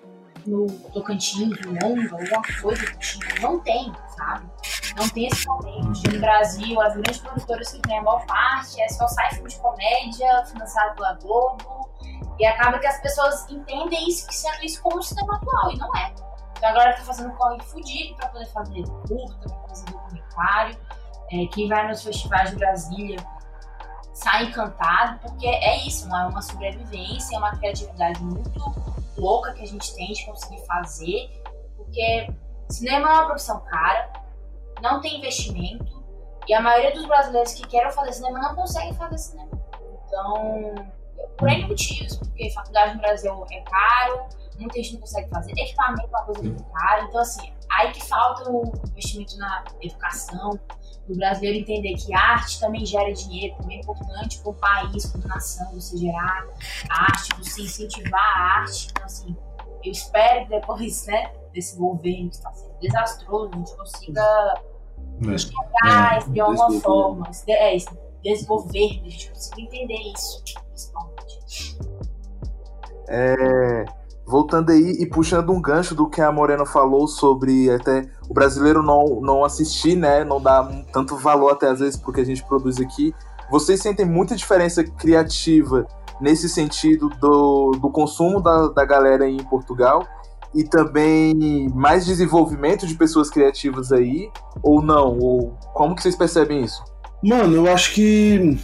[0.47, 3.41] no Tocantins, no Longa, alguma coisa do tipo.
[3.41, 4.47] Não tem, sabe?
[4.97, 6.13] Não tem esse momento.
[6.13, 9.59] No Brasil, as grandes produtoras que tem a maior parte é só sai filme de
[9.59, 11.91] comédia, financiado pela Globo.
[12.39, 16.13] E acaba que as pessoas entendem isso, que isso como cinema atual, e não é.
[16.57, 20.79] Então agora tá fazendo corre fudido para poder fazer curta, pra fazer documentário.
[21.33, 23.19] É, quem vai nos festivais de Brasília
[24.15, 29.67] sai encantado, porque é isso, é uma sobrevivência, é uma criatividade muito louca que a
[29.67, 31.43] gente tem de conseguir fazer,
[31.77, 32.29] porque
[32.69, 34.13] cinema é uma profissão cara,
[34.81, 36.05] não tem investimento,
[36.47, 39.51] e a maioria dos brasileiros que querem fazer cinema não conseguem fazer cinema.
[40.07, 40.75] Então,
[41.37, 44.27] por N motivos, porque faculdade no Brasil é caro,
[44.59, 48.05] muita gente não consegue fazer, equipamento é uma coisa muito cara, então assim, aí que
[48.05, 50.59] falta o investimento na educação,
[51.09, 55.25] do brasileiro entender que arte também gera dinheiro, também é importante para o país, para
[55.25, 56.47] a nação, você gerar
[56.91, 58.89] arte, você incentivar a arte.
[58.91, 59.37] Então, assim,
[59.85, 64.55] eu espero que depois né, desse governo que está sendo desastroso, a gente consiga
[65.23, 65.35] é.
[65.35, 67.89] enxergar é, de alguma forma, esse, é, esse
[68.23, 71.79] desgoverno, a gente consiga entender isso, principalmente.
[73.09, 73.85] É,
[74.27, 78.83] voltando aí e puxando um gancho do que a Morena falou sobre até o brasileiro
[78.83, 80.25] não, não assistir, né?
[80.25, 83.15] Não dá tanto valor até às vezes porque a gente produz aqui.
[83.51, 85.87] Vocês sentem muita diferença criativa
[86.21, 90.05] nesse sentido do, do consumo da, da galera em Portugal
[90.53, 94.29] e também mais desenvolvimento de pessoas criativas aí
[94.63, 95.17] ou não?
[95.19, 96.83] Ou como que vocês percebem isso?
[97.23, 98.59] Mano, eu acho que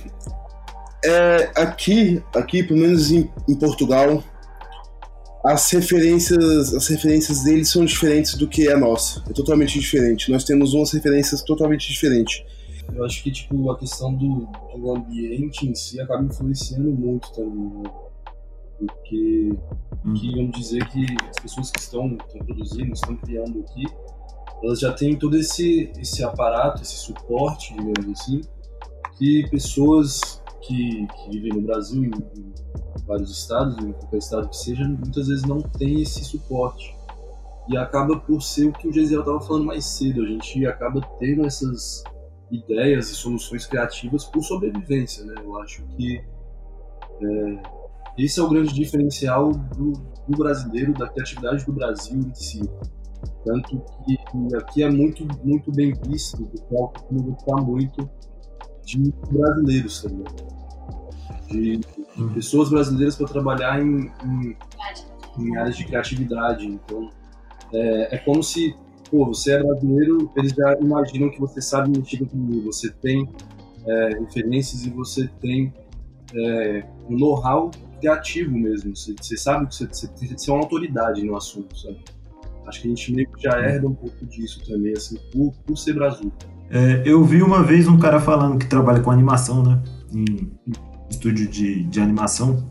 [1.04, 4.22] é, aqui, aqui, pelo menos em, em Portugal,
[5.44, 9.22] as referências, as referências deles são diferentes do que é a nossa.
[9.28, 10.30] É totalmente diferente.
[10.30, 12.44] Nós temos umas referências totalmente diferentes.
[12.94, 17.82] Eu acho que tipo a questão do, do ambiente em si acaba influenciando muito também,
[17.82, 17.90] né?
[18.80, 19.52] porque
[20.04, 20.14] hum.
[20.14, 23.84] que vamos dizer que as pessoas que estão, estão produzindo, estão criando aqui,
[24.62, 28.40] elas já têm todo esse esse aparato, esse suporte, digamos assim,
[29.16, 32.52] que pessoas que, que vivem no Brasil, em, em
[33.06, 36.96] vários estados, em qualquer estado que seja, muitas vezes não tem esse suporte.
[37.68, 41.00] E acaba por ser o que o Gesiel estava falando mais cedo, a gente acaba
[41.18, 42.02] tendo essas
[42.50, 45.34] ideias e soluções criativas por sobrevivência, né?
[45.42, 47.62] Eu acho que é,
[48.18, 52.60] esse é o grande diferencial do, do, brasileiro, da criatividade do Brasil em si.
[53.44, 58.10] Tanto que aqui é muito, muito bem visto, o costuma gostar muito
[58.84, 60.24] de brasileiros também.
[61.50, 64.56] De, de pessoas brasileiras para trabalhar em, em,
[65.38, 66.66] em, áreas de criatividade.
[66.66, 67.10] Então,
[67.72, 68.74] é, é como se,
[69.10, 73.28] pô, você é brasileiro, eles já imaginam que você sabe mexer com o você tem
[73.86, 75.72] é, referências e você tem
[76.34, 78.96] é, um know-how criativo mesmo.
[78.96, 81.98] Você, você sabe que você, você, você, é uma autoridade no assunto, sabe?
[82.66, 85.76] Acho que a gente meio que já herda um pouco disso também, assim, por, por
[85.76, 86.32] ser Brasil.
[86.72, 89.82] É, eu vi uma vez um cara falando que trabalha com animação, né?
[90.10, 90.50] Em
[91.10, 92.64] estúdio de, de animação.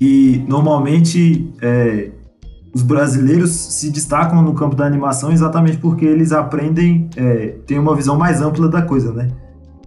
[0.00, 2.10] E normalmente é,
[2.74, 7.94] os brasileiros se destacam no campo da animação exatamente porque eles aprendem, é, têm uma
[7.94, 9.28] visão mais ampla da coisa, né?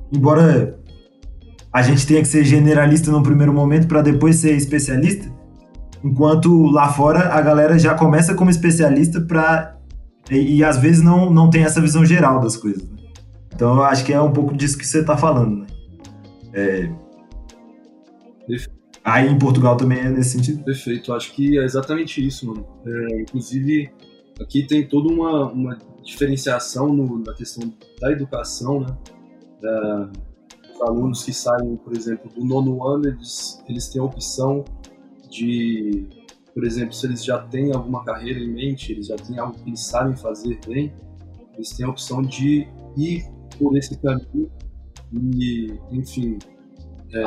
[0.10, 0.80] Embora
[1.74, 5.30] a gente tenha que ser generalista no primeiro momento para depois ser especialista,
[6.02, 9.78] enquanto lá fora a galera já começa como especialista para
[10.30, 12.84] e, e, às vezes não, não tem essa visão geral das coisas.
[12.84, 13.01] Né?
[13.54, 15.68] Então eu acho que é um pouco disso que você está falando, né?
[16.54, 16.92] É...
[19.04, 20.64] Aí em Portugal também é nesse sentido?
[20.64, 22.66] Perfeito, acho que é exatamente isso, mano.
[22.86, 23.92] É, inclusive,
[24.40, 28.98] aqui tem toda uma, uma diferenciação no, na questão da educação, né?
[29.62, 30.12] Da,
[30.76, 34.66] os alunos que saem, por exemplo, do nono ano, eles, eles têm a opção
[35.30, 36.08] de,
[36.54, 39.70] por exemplo, se eles já têm alguma carreira em mente, eles já têm algo que
[39.70, 40.94] eles sabem fazer bem,
[41.56, 43.26] eles têm a opção de ir
[43.62, 44.52] por esse caminho
[45.14, 46.40] e, enfim,
[47.14, 47.22] é,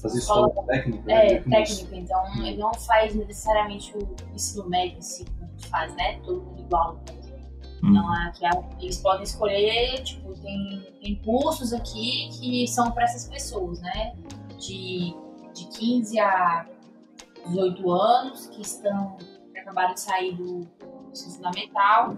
[0.00, 1.04] fazer escola, escola técnica.
[1.04, 1.96] Né, é, técnica.
[1.96, 6.20] Então, ele não faz necessariamente o ensino médio em si, como a gente faz, né?
[6.24, 7.00] Todo mundo igual.
[7.82, 7.90] Hum.
[7.90, 13.80] Então, aqui, eles podem escolher, tipo, tem, tem cursos aqui que são para essas pessoas,
[13.80, 14.14] né?
[14.58, 15.14] De,
[15.54, 16.66] de 15 a
[17.46, 19.16] 18 anos, que estão,
[19.52, 20.66] que acabaram de sair do
[21.10, 22.16] ensino fundamental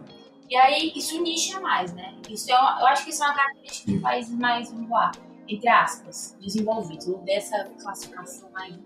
[0.52, 2.14] e aí isso nicha mais, né?
[2.28, 5.10] Isso é, eu acho que isso é uma característica de países mais, vamos lá,
[5.48, 8.78] entre aspas, desenvolvidos, ou dessa classificação aí.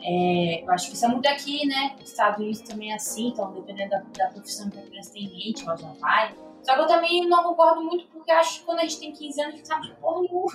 [0.00, 1.96] É, eu acho que isso é muito aqui, né?
[2.00, 5.24] Os Estados Unidos também é assim, então dependendo da, da profissão que a criança tem
[5.24, 6.32] em mente, ela já vai.
[6.62, 9.40] Só que eu também não concordo muito, porque acho que quando a gente tem 15
[9.40, 10.52] anos, a gente sabe de porra nenhuma.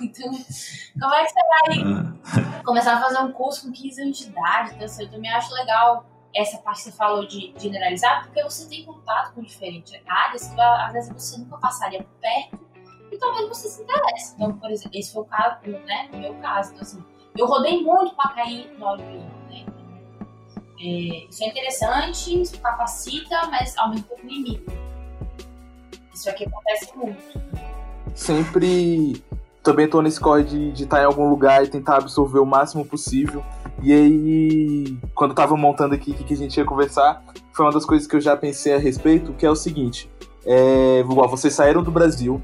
[0.94, 2.62] Então, como é que você vai ah.
[2.64, 4.70] começar a fazer um curso com 15 anos de idade?
[4.76, 8.68] Então, assim, eu também acho legal essa parte que você falou de generalizar, porque você
[8.68, 12.58] tem contato com diferentes áreas que às vezes você nunca passaria por perto
[13.10, 14.34] e talvez você se interesse.
[14.34, 16.08] Então, por exemplo, esse foi o caso, né?
[16.10, 16.72] No meu caso.
[16.72, 17.04] Então, assim,
[17.36, 19.66] eu rodei muito para cair no audiovisual, né?
[20.80, 24.72] É, isso é interessante, isso capacita, mas mesmo tempo limita.
[26.14, 27.40] Isso aqui acontece muito.
[28.14, 29.22] Sempre
[29.62, 32.84] também tô nesse corre de estar tá em algum lugar e tentar absorver o máximo
[32.84, 33.42] possível.
[33.80, 37.22] E aí, quando eu tava montando aqui o que, que a gente ia conversar,
[37.52, 40.10] foi uma das coisas que eu já pensei a respeito, que é o seguinte.
[40.44, 42.42] É, vocês saíram do Brasil,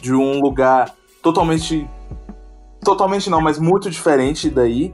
[0.00, 1.88] de um lugar totalmente.
[2.84, 4.92] Totalmente não, mas muito diferente daí.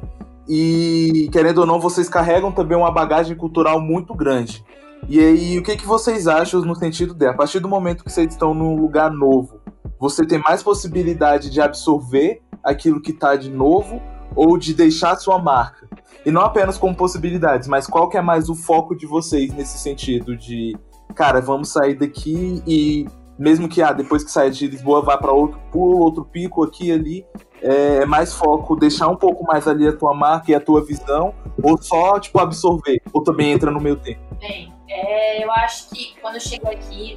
[0.49, 4.65] E, querendo ou não, vocês carregam também uma bagagem cultural muito grande.
[5.07, 8.11] E aí, o que, que vocês acham no sentido de, a partir do momento que
[8.11, 9.58] vocês estão num lugar novo,
[9.99, 14.01] você tem mais possibilidade de absorver aquilo que está de novo
[14.35, 15.89] ou de deixar sua marca?
[16.25, 19.79] E não apenas como possibilidades, mas qual que é mais o foco de vocês nesse
[19.79, 20.77] sentido de,
[21.15, 23.07] cara, vamos sair daqui e
[23.39, 26.91] mesmo que ah, depois que sair de Lisboa vá para outro pulo, outro pico aqui
[26.91, 27.25] ali,
[27.63, 31.35] é mais foco deixar um pouco mais ali a tua marca e a tua visão,
[31.63, 34.21] ou só tipo absorver, ou também entra no meu tempo?
[34.41, 37.17] Bem, é, eu acho que quando eu cheguei aqui,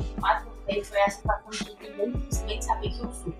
[0.76, 3.34] que foi questão de ninguém simplesmente saber que eu sou.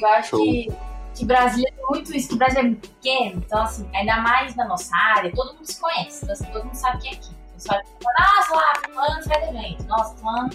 [0.00, 0.40] Eu acho Show.
[0.40, 0.68] que,
[1.14, 4.64] que Brasília é muito isso, que Brasília é muito pequeno, então assim, ainda mais na
[4.64, 7.30] nossa área, todo mundo se conhece, então, assim, todo mundo sabe quem é aqui.
[7.30, 7.84] Então, sabe,
[8.18, 10.50] nossa, lá, fulano faz evento, nossa, fulano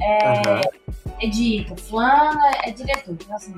[0.00, 1.12] é, uhum.
[1.20, 3.14] edita, fulano é, é diretor.
[3.14, 3.54] Então assim,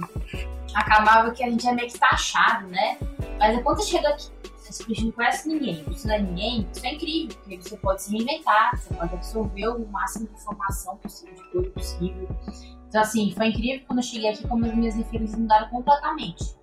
[0.75, 2.99] acabava que a gente é meio que taxado, né?
[3.39, 4.31] Mas quando você chega aqui,
[4.73, 8.13] você não conhece ninguém, você não é ninguém, isso é incrível, porque você pode se
[8.13, 12.29] reinventar, você pode absorver o máximo de informação possível, de coisa possível.
[12.89, 16.57] Então, assim, foi incrível quando eu cheguei aqui, como as minhas referências mudaram completamente.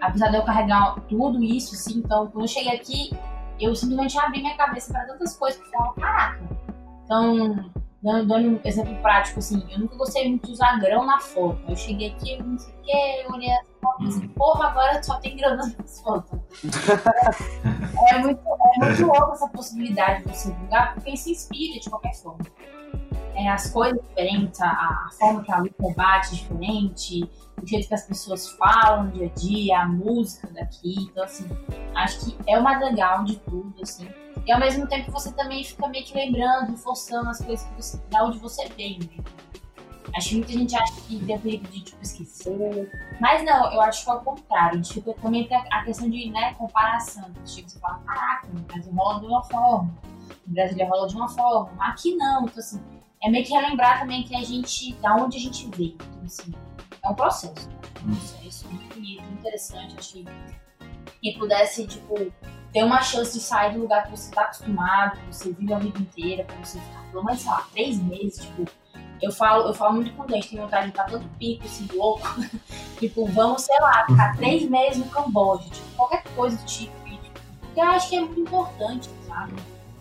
[0.00, 3.10] Apesar de eu carregar tudo isso, assim, então, quando eu cheguei aqui,
[3.58, 6.44] eu simplesmente abri minha cabeça para tantas coisas que eu falava, caraca.
[7.04, 11.58] Então, Dando, um exemplo prático, assim, eu nunca gostei muito de usar grão na foto.
[11.68, 12.92] Eu cheguei aqui, não sei o que,
[13.24, 13.50] eu olhei
[13.86, 16.40] fotos porra, agora só tem grão nas fotos.
[18.10, 22.14] é, muito, é muito louco essa possibilidade de você divulgar, porque se inspira de qualquer
[22.14, 22.44] forma.
[23.34, 27.30] É, as coisas diferentes, a, a forma que a luta bate diferente,
[27.62, 30.94] o jeito que as pessoas falam no dia a dia, a música daqui.
[31.00, 31.46] Então, assim,
[31.94, 34.08] acho que é o mais legal de tudo, assim
[34.46, 38.00] e ao mesmo tempo você também fica meio que lembrando, forçando as coisas que você,
[38.08, 39.00] da onde você veio.
[39.00, 39.24] Né?
[40.16, 42.90] Acho que muita gente acha que tem o perigo de tipo, esquecer.
[43.20, 44.70] Mas não, eu acho que é o contrário.
[44.70, 47.30] A gente fica, também tem a questão de né, comparação.
[47.44, 49.94] Tipo, você fala, caraca, no Brasil rola de uma forma,
[50.46, 52.44] no Brasil rola de uma forma, aqui não.
[52.44, 52.82] Então, assim,
[53.22, 55.94] é meio que relembrar também que a gente, da onde a gente veio.
[55.94, 56.54] Então, assim,
[57.02, 57.68] é um processo.
[57.68, 59.96] É um processo muito bonito, muito interessante.
[59.98, 60.24] Acho que
[61.38, 62.14] pudesse, tipo,
[62.72, 65.78] ter uma chance de sair do lugar que você está acostumado, que você vive a
[65.78, 68.64] vida inteira, que você ficar pelo menos, sei lá, três meses, tipo,
[69.22, 72.28] eu falo, eu falo muito com gente, tem vontade de estar tanto pico, assim, louco,
[72.98, 76.96] tipo, vamos, sei lá, ficar três meses no Camboja, tipo, qualquer coisa do tipo,
[77.76, 79.52] porque eu acho que é muito importante, sabe?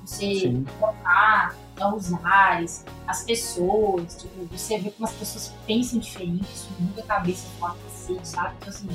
[0.05, 6.69] Você tocar novos ares, as pessoas, tipo, você vê como as pessoas pensam diferente, isso
[6.79, 8.55] muda a cabeça do cacete, sabe?
[8.57, 8.89] Então, assim,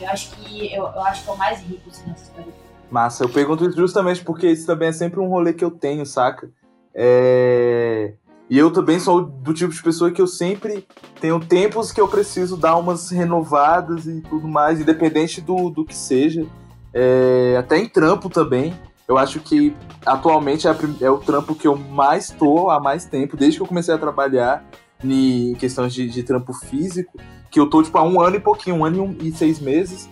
[0.00, 2.52] eu acho que eu, eu acho que é o mais rico assim, nessa história
[2.90, 6.04] Massa, eu pergunto isso justamente porque isso também é sempre um rolê que eu tenho,
[6.04, 6.50] saca?
[6.92, 8.14] É...
[8.50, 10.84] E eu também sou do tipo de pessoa que eu sempre
[11.20, 15.94] tenho tempos que eu preciso dar umas renovadas e tudo mais, independente do, do que
[15.94, 16.44] seja.
[16.92, 17.54] É...
[17.56, 18.74] Até em trampo também.
[19.06, 23.36] Eu acho que atualmente é, é, o trampo que eu mais tô há mais tempo,
[23.36, 24.64] desde que eu comecei a trabalhar
[25.02, 27.18] em questões de, de trampo físico,
[27.50, 29.60] que eu tô tipo há um ano e pouquinho, um ano e, um, e seis
[29.60, 30.08] meses.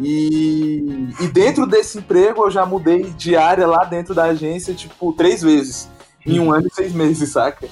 [0.00, 5.12] E, e dentro desse emprego eu já mudei de área lá dentro da agência, tipo,
[5.12, 5.88] três vezes.
[6.28, 7.68] Em um ano e seis meses, saca?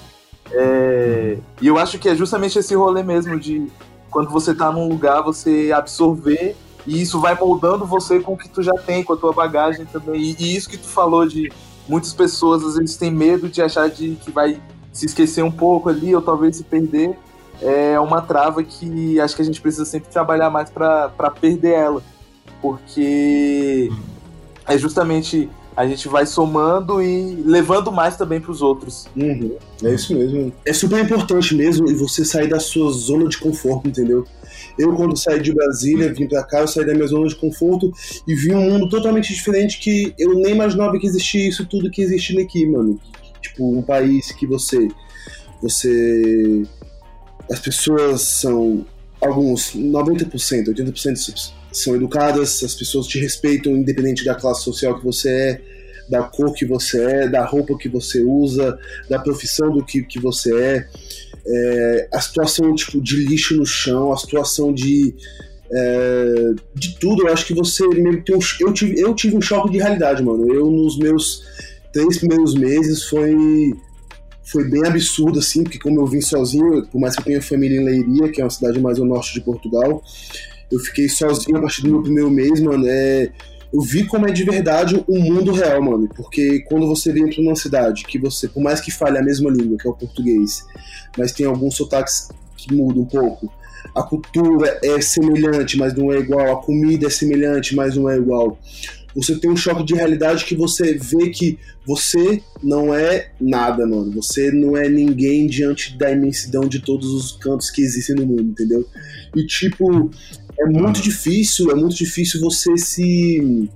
[0.50, 3.66] É, e eu acho que é justamente esse rolê mesmo de
[4.10, 8.48] quando você tá num lugar, você absorver e isso vai moldando você com o que
[8.48, 10.20] tu já tem, com a tua bagagem também.
[10.20, 11.52] E, e isso que tu falou de
[11.88, 14.60] muitas pessoas às vezes têm medo de achar de que vai
[14.92, 17.18] se esquecer um pouco ali ou talvez se perder.
[17.60, 22.02] É uma trava que acho que a gente precisa sempre trabalhar mais para perder ela
[22.60, 23.90] porque
[24.66, 29.06] é justamente a gente vai somando e levando mais também para os outros.
[29.14, 30.50] Uhum, é isso mesmo.
[30.64, 34.24] É super importante mesmo você sair da sua zona de conforto, entendeu?
[34.78, 37.92] Eu, quando saí de Brasília, vim para cá, eu saí da minha zona de conforto
[38.26, 42.00] e vi um mundo totalmente diferente que eu nem imaginava que existia isso tudo que
[42.00, 42.98] existe aqui, mano.
[43.40, 44.88] Tipo, um país que você.
[45.60, 46.62] Você.
[47.50, 48.86] As pessoas são.
[49.18, 55.28] Alguns, 90%, 80% são educadas, as pessoas te respeitam independente da classe social que você
[55.30, 55.60] é,
[56.08, 60.18] da cor que você é, da roupa que você usa, da profissão do que, que
[60.20, 60.88] você é.
[61.46, 65.14] é a situação tipo, de lixo no chão, a situação de.
[65.68, 69.40] É, de tudo, eu acho que você meio tem um, eu tive eu tive um
[69.40, 70.52] choque de realidade, mano.
[70.52, 71.42] Eu nos meus
[71.92, 73.34] três primeiros meses foi
[74.44, 77.80] foi bem absurdo, assim, porque como eu vim sozinho, por mais que eu tenha família
[77.80, 80.04] em Leiria, que é uma cidade mais ao norte de Portugal,
[80.70, 82.84] eu fiquei sozinho a partir do meu primeiro mês, mano.
[82.86, 83.30] É,
[83.72, 86.08] eu vi como é de verdade o mundo real, mano.
[86.14, 89.50] Porque quando você vem pra uma cidade que você, por mais que fale a mesma
[89.50, 90.64] língua, que é o português,
[91.16, 93.52] mas tem alguns sotaques que mudam um pouco.
[93.94, 96.52] A cultura é semelhante, mas não é igual.
[96.52, 98.58] A comida é semelhante, mas não é igual
[99.16, 104.12] você tem um choque de realidade que você vê que você não é nada, mano.
[104.12, 108.50] Você não é ninguém diante da imensidão de todos os cantos que existem no mundo,
[108.50, 108.86] entendeu?
[109.34, 110.10] E tipo,
[110.60, 113.70] é muito difícil, é muito difícil você se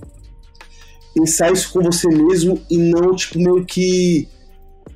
[1.15, 4.29] pensar isso com você mesmo e não, tipo, meio que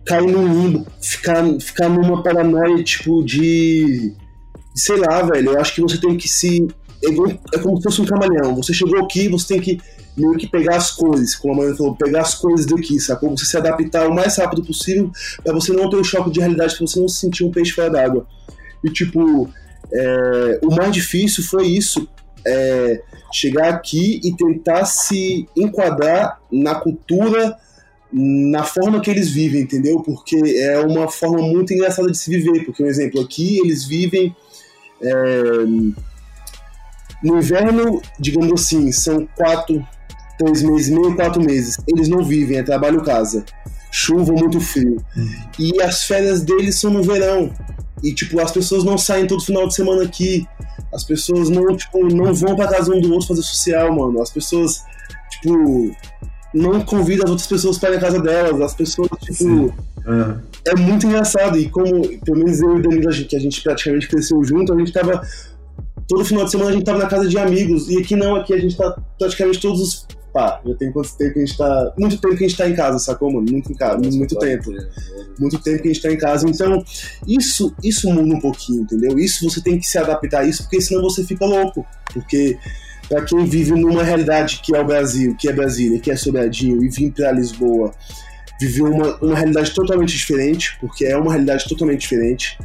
[0.05, 4.13] cair num limbo, ficar, ficar numa paranoia, tipo, de.
[4.75, 5.53] Sei lá, velho.
[5.53, 6.67] Eu acho que você tem que se.
[7.05, 8.55] É, é como se fosse um camaleão.
[8.57, 9.81] Você chegou aqui, você tem que
[10.17, 13.37] meio que pegar as coisas, como a mãe falou, pegar as coisas daqui, sacou?
[13.37, 15.11] Você se adaptar o mais rápido possível
[15.43, 17.73] para você não ter um choque de realidade, para você não se sentir um peixe
[17.73, 18.27] fora d'água.
[18.83, 19.51] E, tipo,
[19.95, 22.09] é, o mais difícil foi isso,
[22.47, 23.01] é,
[23.33, 27.57] chegar aqui e tentar se enquadrar na cultura,
[28.13, 30.01] na forma que eles vivem, entendeu?
[30.01, 34.35] Porque é uma forma muito engraçada de se viver, porque, um exemplo, aqui eles vivem...
[35.03, 35.13] É,
[37.25, 39.83] no inverno, digamos assim, são quatro,
[40.39, 41.79] três meses, meio, quatro meses.
[41.89, 43.45] Eles não vivem, é trabalho casa.
[43.91, 45.03] Chuva muito frio.
[45.17, 45.31] Uhum.
[45.59, 47.51] E as férias deles são no verão.
[48.05, 50.47] E, tipo, as pessoas não saem todo final de semana aqui.
[50.93, 54.21] As pessoas não, tipo, não vão pra casa um do outro fazer social, mano.
[54.21, 54.83] As pessoas,
[55.31, 55.91] tipo,
[56.53, 58.61] não convidam as outras pessoas para ir na casa delas.
[58.61, 59.45] As pessoas, tipo.
[59.47, 60.39] Uhum.
[60.67, 61.59] É muito engraçado.
[61.59, 64.79] E como, pelo menos eu e o Danilo, que a gente praticamente cresceu junto, a
[64.79, 65.27] gente tava.
[66.07, 67.89] Todo final de semana a gente tava na casa de amigos.
[67.89, 71.33] E aqui não, aqui a gente tá praticamente todos os pá, já tem quanto tempo
[71.33, 71.95] que a gente tá.
[71.97, 73.47] Muito tempo que a gente tá em casa, sacou, mano?
[73.49, 74.73] Muito em casa, muito, muito tempo.
[75.39, 76.49] Muito tempo que a gente tá em casa.
[76.49, 76.85] Então,
[77.27, 79.17] isso, isso muda um pouquinho, entendeu?
[79.17, 81.87] Isso você tem que se adaptar a isso, porque senão você fica louco.
[82.13, 82.59] Porque
[83.09, 86.83] para quem vive numa realidade que é o Brasil, que é Brasília, que é Sobradinho,
[86.83, 87.95] e vir para Lisboa,
[88.61, 92.59] viver uma, uma realidade totalmente diferente, porque é uma realidade totalmente diferente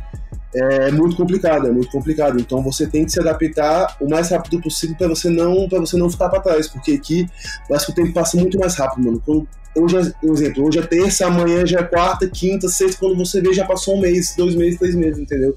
[0.53, 2.39] é muito complicado, é muito complicado.
[2.39, 5.97] Então você tem que se adaptar o mais rápido possível para você não para você
[5.97, 7.27] não ficar para trás, porque aqui
[7.67, 9.21] parece que o tempo passa muito mais rápido, mano.
[9.25, 13.17] Quando, hoje, é, por exemplo, hoje é terça, amanhã já é quarta, quinta, sexta, quando
[13.17, 15.55] você vê já passou um mês, dois meses, três meses, entendeu?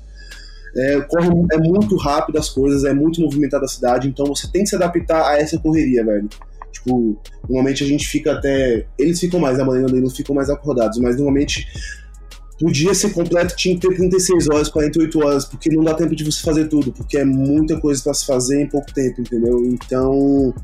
[0.74, 4.62] É, corre, é muito rápido as coisas, é muito movimentada a cidade, então você tem
[4.62, 6.28] que se adaptar a essa correria, velho.
[6.72, 8.86] Tipo, normalmente a gente fica até.
[8.98, 11.66] Eles ficam mais, a manhã eles ficam mais acordados, mas normalmente
[12.62, 16.14] o dia ser completo tinha que ter 36 horas, 48 horas, porque não dá tempo
[16.14, 19.64] de você fazer tudo, porque é muita coisa para se fazer em pouco tempo, entendeu?
[19.64, 20.54] Então,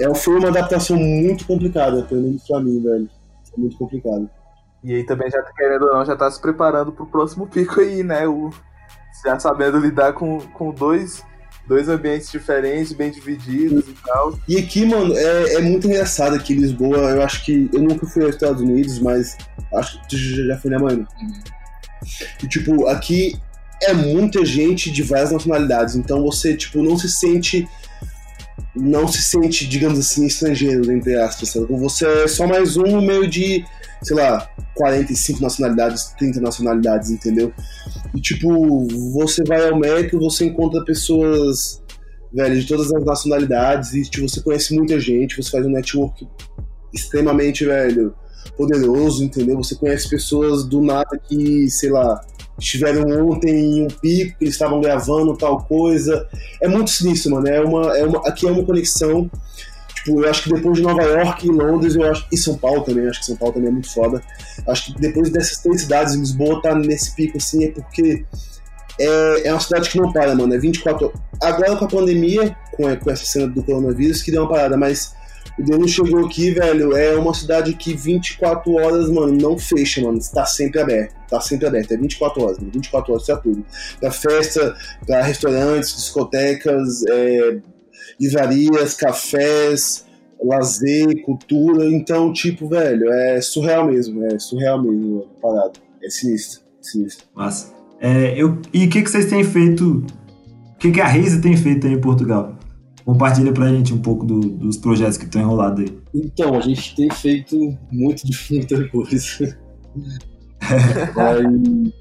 [0.00, 3.08] é, foi uma adaptação muito complicada, pelo menos pra mim, velho.
[3.54, 4.30] É muito complicado.
[4.82, 8.02] E aí também, já querendo ou não, já tá se preparando pro próximo pico aí,
[8.02, 8.26] né?
[8.26, 8.50] O,
[9.22, 11.22] já sabendo lidar com, com dois
[11.70, 14.36] dois ambientes diferentes, bem divididos e tal.
[14.48, 16.98] E aqui, mano, é, é muito engraçado aqui em Lisboa.
[16.98, 17.70] Eu acho que.
[17.72, 19.38] Eu nunca fui aos Estados Unidos, mas
[19.76, 21.06] acho que tu já foi, né, mano?
[22.42, 23.38] E, tipo, aqui
[23.84, 25.94] é muita gente de várias nacionalidades.
[25.94, 27.68] Então você, tipo, não se sente.
[28.74, 31.50] Não se sente, digamos assim, estrangeiro, entre aspas.
[31.50, 31.66] Sabe?
[31.70, 33.64] Você é só mais um no meio de,
[34.02, 37.52] sei lá, 45 nacionalidades, 30 nacionalidades, entendeu?
[38.14, 41.82] E, tipo, você vai ao médico, você encontra pessoas,
[42.32, 46.26] velho, de todas as nacionalidades e, tipo, você conhece muita gente, você faz um network
[46.92, 48.14] extremamente, velho,
[48.56, 49.56] poderoso, entendeu?
[49.56, 52.20] Você conhece pessoas do nada que, sei lá,
[52.60, 56.26] estiveram ontem em um pico, que eles estavam gravando tal coisa.
[56.60, 57.48] É muito sinistro, mano.
[57.48, 59.30] É uma, é uma, aqui é uma conexão
[60.04, 62.82] Tipo, eu acho que depois de Nova York e Londres, eu acho, e São Paulo
[62.82, 64.22] também, acho que São Paulo também é muito foda.
[64.66, 68.24] Acho que depois dessas três cidades, Lisboa tá nesse pico assim, é porque
[68.98, 70.54] é, é uma cidade que não para, mano.
[70.54, 71.20] É 24 horas.
[71.42, 75.14] Agora com a pandemia, com, com essa cena do coronavírus, que deu uma parada, mas
[75.58, 80.18] o Deus chegou aqui, velho, é uma cidade que 24 horas, mano, não fecha, mano.
[80.18, 81.14] Está sempre aberto.
[81.28, 81.92] Tá sempre aberto.
[81.92, 82.70] É 24 horas, mano.
[82.72, 83.64] 24 horas, é tudo.
[83.98, 84.74] Pra festa,
[85.06, 87.58] pra restaurantes, discotecas, é,
[88.18, 90.06] livrarias, cafés,
[90.42, 91.84] lazer, cultura.
[91.86, 95.80] Então, tipo, velho, é surreal mesmo, é surreal mesmo, parado.
[96.02, 97.26] É sinistro, sinistro.
[97.34, 97.72] Massa.
[98.00, 100.06] É, eu, e o que, que vocês têm feito?
[100.74, 102.58] O que, que a Reise tem feito aí em Portugal?
[103.10, 105.98] Compartilha pra gente um pouco do, dos projetos que estão enrolados aí.
[106.14, 109.58] Então, a gente tem feito muito de muita coisa.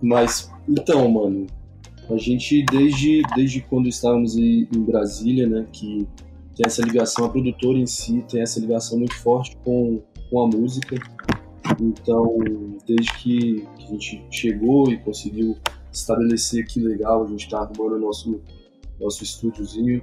[0.00, 1.46] mas, então, mano,
[2.08, 6.08] a gente, desde, desde quando estávamos em, Brasília, né, que
[6.56, 10.46] tem essa ligação, a produtora em si tem essa ligação muito forte com, com a
[10.46, 10.96] música.
[11.78, 12.38] Então,
[12.86, 15.58] desde que a gente chegou e conseguiu
[15.92, 18.40] estabelecer que legal, a gente está arrumando o nosso,
[18.98, 20.02] nosso estúdiozinho,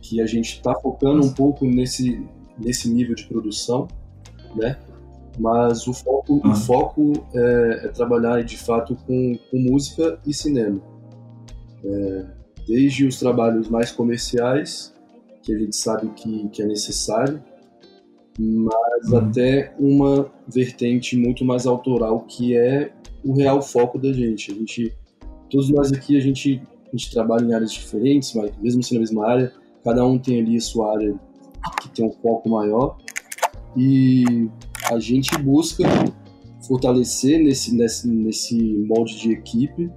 [0.00, 2.24] que a gente está focando um pouco nesse,
[2.58, 3.88] nesse nível de produção,
[4.54, 4.78] né?
[5.38, 10.80] Mas o foco, o foco é, é, trabalhar de fato com, com música e cinema.
[11.84, 12.26] É,
[12.66, 14.92] desde os trabalhos mais comerciais,
[15.42, 17.42] que a gente sabe que, que é necessário,
[18.38, 19.18] mas uhum.
[19.18, 22.92] até uma vertente muito mais autoral, que é
[23.24, 24.50] o real foco da gente.
[24.50, 24.92] A gente
[25.50, 29.00] todos nós aqui, a gente, a gente trabalha em áreas diferentes, mas mesmo sendo a
[29.00, 29.52] mesma área,
[29.88, 31.18] cada um tem ali a sua área
[31.80, 32.98] que tem um foco maior,
[33.74, 34.48] e
[34.92, 35.84] a gente busca
[36.66, 39.90] fortalecer nesse, nesse, nesse molde de equipe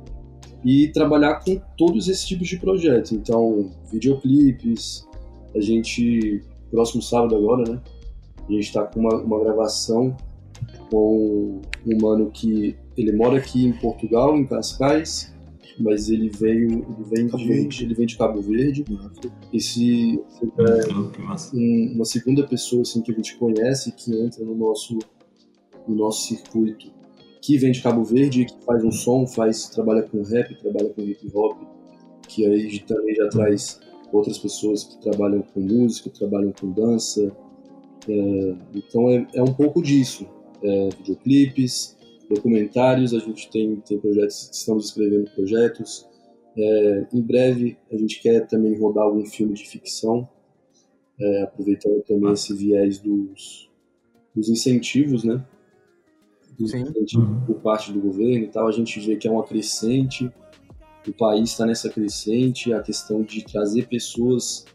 [0.64, 3.12] e trabalhar com todos esses tipos de projetos.
[3.12, 5.06] Então, videoclipes,
[5.54, 7.82] a gente, próximo sábado agora, né?
[8.48, 10.16] A gente está com uma, uma gravação
[10.89, 15.34] com um mano que ele mora aqui em Portugal, em Cascais,
[15.80, 18.84] mas ele veio, ele vem, de, ele vem de Cabo Verde.
[19.53, 20.19] Esse
[20.57, 20.93] é
[21.53, 24.99] um, uma segunda pessoa assim que a gente conhece que entra no nosso
[25.88, 26.91] no nosso circuito,
[27.41, 31.01] que vem de Cabo Verde, que faz um som, faz trabalha com rap, trabalha com
[31.01, 31.57] hip hop,
[32.28, 33.80] que aí também já traz
[34.11, 37.36] outras pessoas que trabalham com música, trabalham com dança.
[38.07, 40.28] É, então é, é um pouco disso.
[40.63, 41.97] É, videoclipes,
[42.34, 46.07] documentários, a gente tem, tem projetos, estamos escrevendo projetos.
[46.57, 50.27] É, em breve a gente quer também rodar algum filme de ficção,
[51.19, 53.69] é, aproveitando também esse viés dos,
[54.36, 55.45] dos incentivos, né?
[56.59, 57.45] Dos incentivos uhum.
[57.45, 58.67] por parte do governo e tal.
[58.67, 60.29] A gente vê que é uma crescente,
[61.07, 64.65] o país está nessa crescente, a questão de trazer pessoas,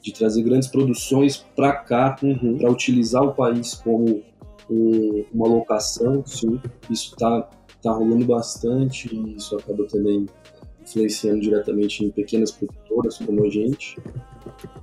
[0.00, 2.58] de trazer grandes produções para cá, uhum.
[2.58, 4.22] para utilizar o país como
[4.70, 6.60] uma locação, sim.
[6.90, 7.48] Isso está
[7.82, 10.26] tá rolando bastante e isso acaba também
[10.82, 13.98] influenciando diretamente em pequenas produtoras como a gente.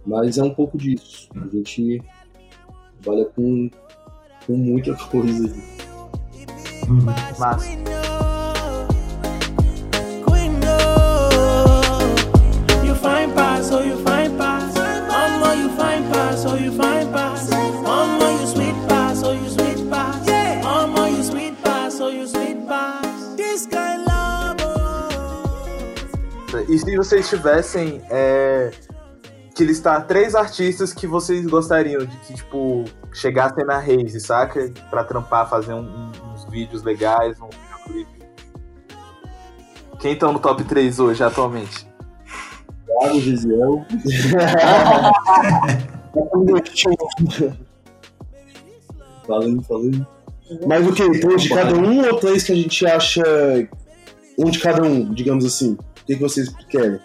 [0.05, 1.29] Mas é um pouco disso.
[1.35, 2.01] A gente
[3.01, 3.69] trabalha com,
[4.45, 5.53] com muita coisa.
[26.69, 28.71] E se vocês tivessem é,
[29.55, 34.71] que listar três artistas que vocês gostariam de que, tipo, chegassem na Raze, saca?
[34.89, 38.23] Pra trampar, fazer um, um, uns vídeos legais, um videoclipe.
[39.99, 41.87] Quem estão no top 3 hoje, atualmente?
[42.85, 43.85] Thiago, Gisiel.
[49.25, 50.05] falando, falando.
[50.67, 51.19] Mas o que?
[51.19, 53.23] Três de cada um ou três que a gente acha.
[54.37, 55.77] Um de cada um, digamos assim?
[56.03, 56.99] O que, vocês querem?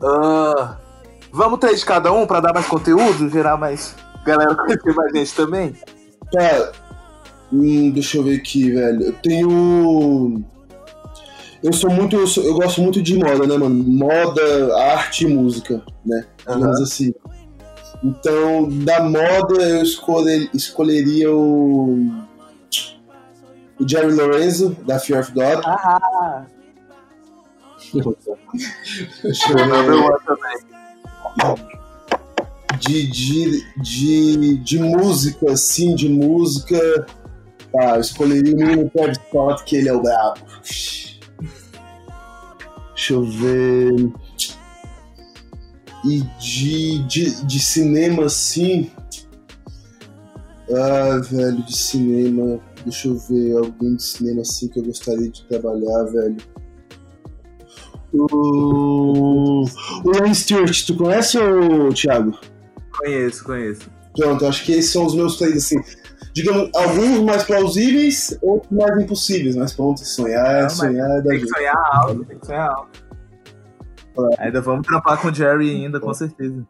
[0.00, 0.76] Uh,
[1.30, 3.94] vamos ter de cada um para dar mais conteúdo, gerar mais.
[4.24, 5.74] Galera conhecer mais gente também?
[6.32, 6.72] Cara,
[7.52, 9.02] hum, deixa eu ver aqui, velho.
[9.02, 10.42] Eu tenho.
[11.62, 12.16] Eu sou muito.
[12.16, 13.84] Eu, sou, eu, gosto muito de moda, né, mano?
[13.84, 16.24] Moda, arte e música, né?
[16.48, 16.70] Uhum.
[16.70, 17.12] assim.
[18.02, 22.10] Então, da moda, eu escolher, escolheria o.
[23.78, 25.60] O Jerry Lorenzo, da Fear of God.
[25.64, 26.46] Ah!
[32.78, 37.06] De, de, de, de música, assim, de música.
[37.72, 40.40] Tá, eu escolheria o menino Travis Scott, que ele é o brabo.
[42.94, 44.12] Deixa eu ver.
[46.04, 48.90] E de, de, de cinema, assim.
[50.72, 52.60] Ah, velho, de cinema.
[52.82, 56.36] Deixa eu ver alguém de cinema assim que eu gostaria de trabalhar, velho.
[58.12, 59.64] O,
[60.04, 62.38] o Ian Stewart, tu conhece o Thiago?
[62.96, 63.90] Conheço, conheço.
[64.16, 65.80] Pronto, acho que esses são os meus três, assim.
[66.34, 71.40] Digamos, alguns mais plausíveis, outros mais impossíveis, mas pronto, sonhar, Não, sonhar é da Tem
[71.40, 73.10] que sonhar alto, tem que sonhar alto.
[74.32, 74.46] É.
[74.46, 76.66] Ainda vamos trampar com o Jerry ainda, com certeza.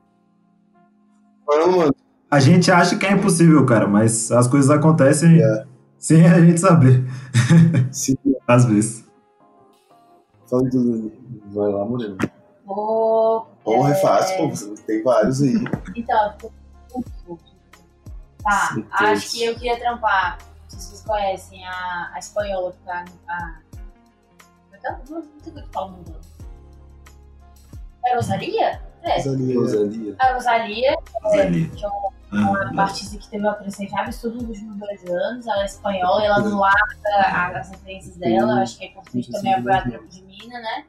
[1.48, 1.94] Não, mano.
[2.30, 5.64] A gente acha que é impossível, cara, mas as coisas acontecem é.
[5.98, 7.04] sem a gente saber.
[7.90, 8.14] Sim.
[8.46, 9.09] Às vezes.
[10.50, 11.12] Tudo.
[11.46, 12.18] Vai lá, Moreno.
[12.66, 14.82] Oh, Porra, é, é fácil, pô.
[14.82, 15.54] Tem vários aí.
[15.96, 16.36] Então,
[18.42, 20.38] Tá, Sim, acho que eu queria trampar.
[20.38, 23.04] Não sei se vocês conhecem a, a espanhola que tá.
[23.28, 23.60] A...
[24.76, 26.20] Então, não sei o que fala o nome dela.
[28.06, 28.82] É Rosaria?
[29.02, 29.16] É.
[29.16, 29.58] Rosalia.
[29.58, 30.16] Rosalia.
[30.18, 31.68] A Rosalia, Rosalia.
[31.70, 35.46] que é uma Ah, uma artista que teve uma crescente absurda nos últimos dois anos.
[35.46, 38.52] Ela é espanhola, ela não larga as referências dela.
[38.52, 40.84] Eu acho que é importante também apoiar a trampo de mina, né?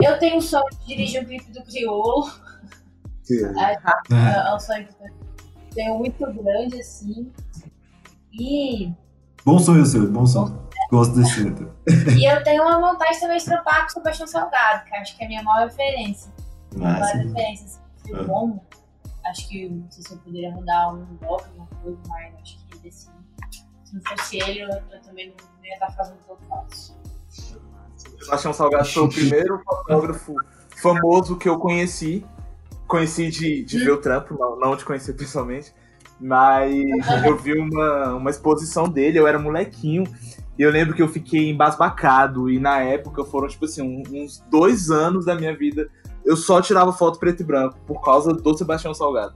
[0.00, 2.30] Eu tenho o sonho de dirigir um clipe do Criolo.
[3.26, 3.72] Que é.
[4.14, 5.10] É é um sonho que eu
[5.74, 7.32] tenho muito grande, assim.
[8.32, 8.92] E,
[9.44, 10.62] Bom sonho seu, bom sonho.
[10.90, 11.74] Gosto desse centro.
[12.16, 15.22] e eu tenho uma vontade também de trampar com o Sebastião Salgado, que acho que
[15.22, 16.30] é a minha maior referência.
[16.78, 18.24] Referência, assim, filme Ah.
[18.24, 18.64] bom.
[19.26, 22.78] Acho que não sei se eu poderia rodar um bloco, alguma coisa, mas acho que
[22.78, 23.08] desse,
[23.84, 26.96] se não fosse ele, eu, eu também não ia estar fazendo o que eu faço.
[28.20, 30.34] Sebastião Salgado foi o primeiro fotógrafo
[30.76, 32.26] famoso que eu conheci.
[32.88, 35.72] Conheci de, de ver o trampo, não, não de conhecer pessoalmente.
[36.20, 36.72] Mas
[37.24, 40.04] eu vi uma, uma exposição dele, eu era molequinho.
[40.58, 42.50] E eu lembro que eu fiquei embasbacado.
[42.50, 45.88] E na época foram, tipo assim, um- uns dois anos da minha vida.
[46.24, 49.34] Eu só tirava foto preto e branco por causa do Sebastião Salgado.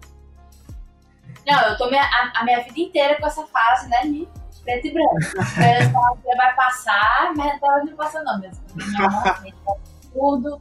[1.46, 4.28] Não, eu tô minha, a, a minha vida inteira com essa fase, né, de
[4.64, 5.14] preto e branco.
[5.20, 8.40] Dia vai passar, mas não tava me passando, não.
[8.40, 8.62] Mesmo.
[8.74, 10.60] Não, ele é absurdo.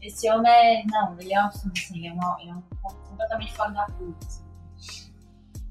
[0.00, 0.84] Esse homem é.
[0.86, 1.98] Não, ele é um absurdo, assim.
[1.98, 2.62] Ele é, uma, ele é um
[3.08, 4.14] completamente fora da curva.
[4.26, 4.42] assim.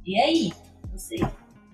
[0.05, 0.53] E aí?
[0.93, 1.15] Você?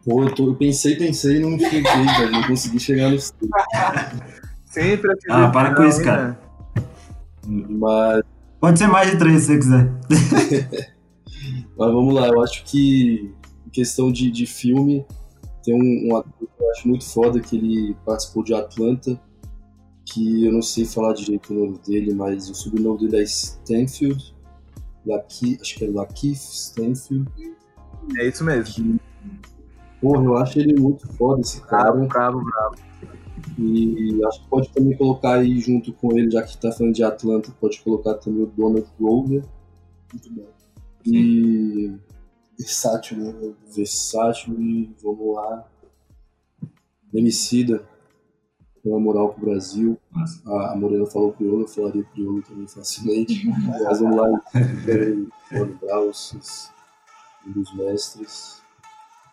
[0.06, 2.32] Pô, eu, tô- eu pensei, pensei e não cheguei, velho.
[2.32, 3.18] Não consegui chegar no.
[4.66, 5.12] Sempre.
[5.30, 6.06] Ah, para com isso, né?
[6.06, 6.40] cara.
[7.48, 8.24] Mas,
[8.60, 9.94] Pode ser mais de três se você quiser.
[11.78, 13.34] mas vamos lá, eu acho que
[13.66, 15.06] em questão de, de filme,
[15.64, 19.20] tem um, um ator que eu acho muito foda que ele participou de Atlanta,
[20.06, 24.36] que eu não sei falar direito o nome dele, mas o sobrenome dele é Stanfield.
[25.06, 27.30] Laki, acho que é Lakeith Stanfield.
[28.18, 28.74] É isso mesmo.
[28.74, 29.00] Que,
[30.02, 31.92] porra, eu acho ele muito foda, esse cara.
[31.92, 32.76] Bravo, bravo, bravo.
[33.58, 37.04] E acho que pode também colocar aí junto com ele, já que tá falando de
[37.04, 39.44] Atlanta, pode colocar também o Donald Glover.
[40.14, 40.48] Muito bom.
[41.06, 41.92] E
[42.58, 43.54] Versátil, né?
[43.76, 45.68] versátil e vamos lá.
[47.14, 47.88] Emicida,
[48.84, 49.98] com a moral pro Brasil.
[50.12, 50.42] Massa.
[50.50, 53.48] A, a Morena falou crioulo, eu falaria crioulo também facilmente.
[53.86, 54.28] Mas vamos lá,
[55.52, 56.72] Mano Braus,
[57.46, 58.62] um dos mestres.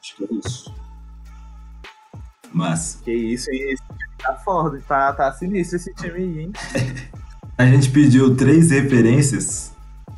[0.01, 0.75] Acho que é isso.
[2.53, 3.03] Massa.
[3.03, 3.75] Que isso, hein?
[4.25, 4.81] Tá foda.
[4.89, 6.53] Tá, tá sinistro esse time aí, hein?
[7.57, 9.73] A gente pediu três referências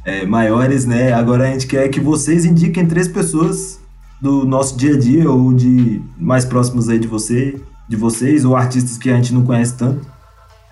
[0.06, 1.12] é, maiores, né?
[1.12, 3.78] Agora a gente quer que vocês indiquem três pessoas
[4.18, 8.56] do nosso dia a dia ou de mais próximos aí de você, de vocês, ou
[8.56, 10.06] artistas que a gente não conhece tanto,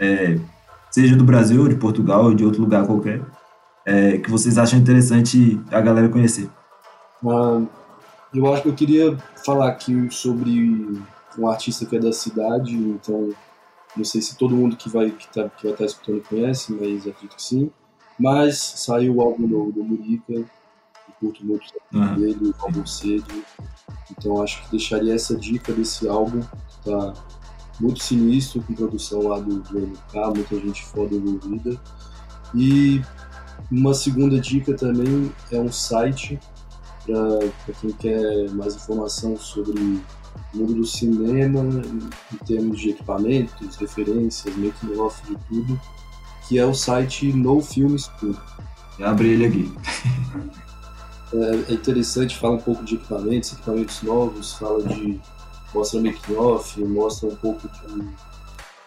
[0.01, 0.39] é,
[0.91, 3.21] seja do Brasil, ou de Portugal, ou de outro lugar qualquer,
[3.85, 6.49] é, que vocês acham interessante a galera conhecer.
[7.27, 7.61] Ah,
[8.33, 10.99] eu acho que eu queria falar aqui sobre
[11.39, 13.31] um artista que é da cidade, então
[13.97, 17.07] não sei se todo mundo que vai que, tá, que vai estar escutando conhece, mas
[17.07, 17.71] acredito que sim.
[18.19, 20.47] Mas saiu o álbum novo do Murica, eu
[21.21, 22.15] curto muito o Aham.
[22.17, 23.45] dele, o álbum cedo.
[24.11, 27.15] Então acho que deixaria essa dica desse álbum, que tá
[27.81, 31.81] muito sinistro, com produção lá do, do MK, muita gente foda envolvida.
[32.55, 33.03] E
[33.71, 36.39] uma segunda dica também é um site
[37.05, 40.01] para quem quer mais informação sobre
[40.53, 45.81] o mundo do cinema em, termos de equipamentos, referências, making off de tudo,
[46.49, 48.37] que é o site No Film School.
[48.99, 49.73] Já abri ele aqui.
[51.33, 55.21] É, é interessante, fala um pouco de equipamentos, equipamentos novos, fala de
[55.75, 58.15] mostra making off, mostra um pouco de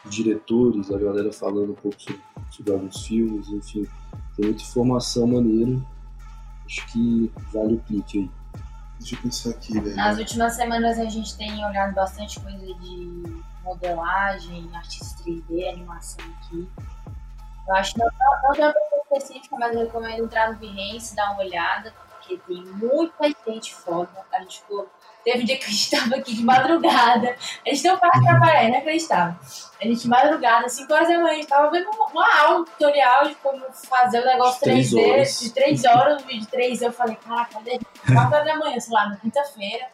[0.09, 3.85] diretores, a galera falando um pouco sobre, sobre alguns filmes, enfim,
[4.35, 5.77] tem muita informação maneira.
[6.65, 8.36] Acho que vale o clique aí.
[8.99, 9.95] Deixa eu pensar aqui, velho.
[9.95, 16.67] Nas últimas semanas a gente tem olhado bastante coisa de modelagem, artista 3D, animação aqui.
[17.67, 20.57] Eu acho que não, não, não tem uma coisa específica, mas eu recomendo entrar no
[20.57, 24.09] Behance, dar uma olhada, porque tem muita gente foda.
[24.33, 24.89] A gente ficou.
[25.23, 27.35] Teve um dia que a gente tava aqui de madrugada.
[27.65, 29.35] A gente não para trabalhar, é inacreditável.
[29.79, 32.65] A gente de madrugada, 5 horas da manhã, a gente tava vendo uma, aula, um
[32.65, 35.39] tutorial de como fazer o negócio Três 3D, horas.
[35.39, 36.81] de 3 horas, um vídeo de 3D.
[36.83, 37.71] Eu falei, caraca, cadê?
[37.71, 39.87] 4 horas da manhã, sei lá, na quinta-feira.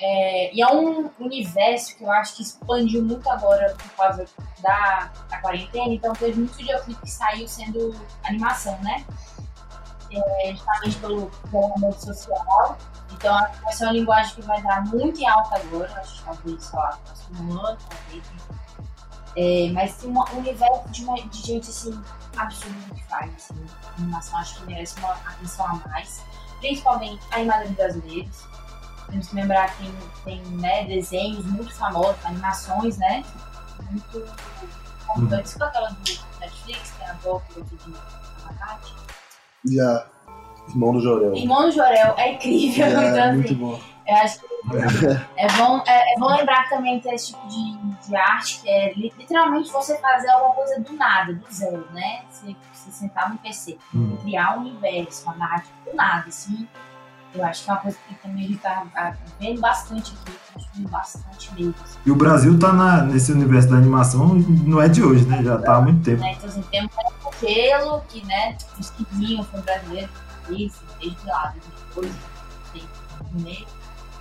[0.00, 4.26] É, e é um universo que eu acho que expandiu muito agora por causa
[4.60, 5.94] da, da quarentena.
[5.94, 9.04] Então teve muito videoclipe que saiu sendo animação, né?
[10.10, 12.78] É, justamente pelo desenvolvimento social.
[13.12, 15.92] Então acho que vai ser uma linguagem que vai dar muito em alta agora.
[16.00, 18.24] Acho que talvez, sei lá, próximo ano, talvez.
[19.36, 22.00] É, mas tem um universo de, uma- de gente assim,
[22.36, 23.32] absurdo que faz.
[23.34, 23.66] Assim,
[23.98, 26.22] animação acho que merece uma atenção a mais.
[26.64, 28.44] Principalmente animadores brasileiros.
[29.10, 29.92] Temos que lembrar que
[30.24, 33.22] tem, né, desenhos muito famosos, animações, né?
[33.90, 34.18] Muito
[35.10, 37.94] importantes com aquela do Netflix, tem a aqui de
[38.48, 38.92] Amagati.
[39.66, 40.06] Já.
[40.68, 41.34] Irmão do Jorel.
[41.34, 42.90] Irmão do Jorel é incrível.
[42.90, 43.80] Já, então, assim, muito bom.
[44.06, 44.46] eu acho que
[45.36, 47.76] é bom, é, é bom lembrar que também tem esse tipo de,
[48.08, 52.24] de arte que é li- literalmente você fazer alguma coisa do nada, do zero, né?
[52.30, 54.16] Você, você sentar no PC, Hum.
[54.22, 56.68] criar um universo, uma narrativa do nada, assim.
[57.34, 60.38] Eu acho que é uma coisa que também a gente tá ah, vendo bastante aqui,
[60.52, 61.74] construindo bastante mesmo.
[61.82, 65.42] assim, E o Brasil tá na, nesse universo da animação, não é de hoje, né?
[65.42, 66.20] Já tá há muito tempo.
[66.20, 66.32] né?
[66.32, 66.92] Então, assim, temos
[67.24, 70.08] o Gelo, que, né, os que vinham, foi brasileiro,
[70.50, 71.52] isso, desde lá,
[71.94, 72.14] desde
[72.72, 72.84] tem
[73.32, 73.66] no meio.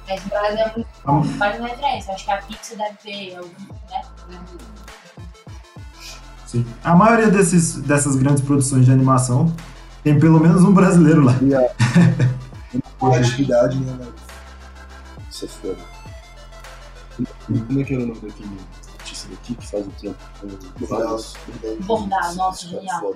[0.09, 2.13] Mas o Brasil é muito faz uma referência.
[2.15, 4.01] Acho que a Pixar deve ter algum, né?
[6.53, 6.63] Sim.
[6.83, 9.51] A maioria desses, dessas grandes produções de animação
[10.03, 11.33] tem pelo menos um brasileiro lá.
[12.99, 14.13] Criatividade, né, velho?
[15.31, 15.77] Isso é foda.
[17.67, 18.57] Como é que era o nome daquele
[18.99, 20.19] artista daqui que faz o trampo.
[21.85, 23.15] Bordar, nossa, é genial.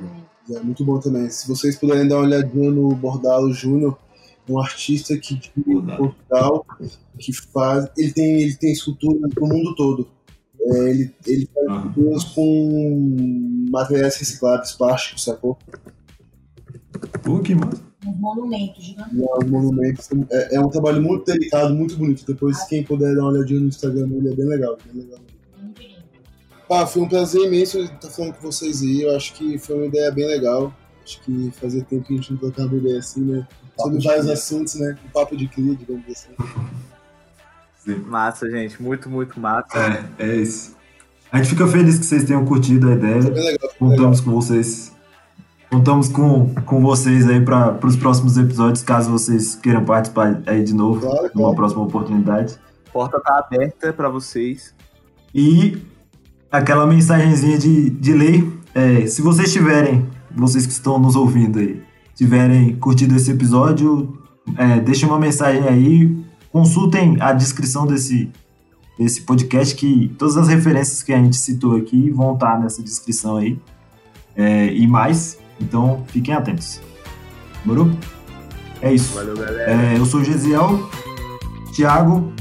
[0.49, 1.29] É muito bom também.
[1.29, 3.95] Se vocês puderem dar uma olhadinha no Bordalo Júnior,
[4.49, 6.65] um artista que de Portugal
[7.19, 7.87] que faz.
[7.95, 10.07] Ele tem, ele tem esculturas no mundo todo.
[10.69, 15.57] É, ele, ele faz esculturas com materiais recicláveis, plásticos, sacou?
[17.23, 17.85] Pô, que massa.
[18.05, 19.15] Um monumento gigante.
[19.15, 20.01] E é um monumento.
[20.31, 22.25] É, é um trabalho muito delicado, muito bonito.
[22.25, 24.77] Depois, quem puder dar uma olhadinha no Instagram dele, é bem legal.
[24.85, 25.19] Bem legal.
[26.69, 29.01] Ah, foi um prazer imenso estar falando com vocês aí.
[29.01, 30.73] Eu acho que foi uma ideia bem legal.
[31.03, 33.47] Acho que fazia tempo que a gente não trocava ideia assim, né?
[33.79, 34.97] Sobre vários assuntos, né?
[35.05, 36.31] Um papo de cria, digamos assim.
[37.95, 38.81] Massa, gente.
[38.81, 39.77] Muito, muito massa.
[39.77, 40.75] É, é isso.
[41.31, 43.21] A gente fica feliz que vocês tenham curtido a Foi ideia.
[43.21, 43.33] bem legal.
[43.33, 43.69] foi legal.
[43.79, 44.95] Contamos com vocês.
[45.69, 50.73] Contamos com, com vocês aí para os próximos episódios, caso vocês queiram participar aí de
[50.73, 52.57] novo, Claro, numa próxima oportunidade.
[52.87, 54.73] A porta tá aberta pra vocês.
[55.35, 55.77] E
[56.49, 61.83] aquela mensagenzinha de, de lei, é, se vocês tiverem, vocês que estão nos ouvindo aí,
[62.15, 64.17] tiverem curtido esse episódio,
[64.55, 66.17] é, deixem uma mensagem aí,
[66.51, 68.29] consultem a descrição desse,
[68.97, 73.37] desse podcast, que todas as referências que a gente citou aqui vão estar nessa descrição
[73.37, 73.59] aí,
[74.35, 76.79] é, e mais, então fiquem atentos.
[77.63, 77.89] Demorou?
[78.81, 79.13] É isso.
[79.13, 79.71] Valeu, galera.
[79.71, 80.89] É, eu sou o Gesiel,
[81.73, 82.31] Thiago,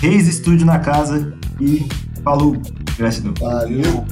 [0.00, 1.86] Reis Estúdio na casa e
[2.22, 2.56] falou.
[2.96, 3.34] Gratidão.
[3.40, 4.04] Valeu.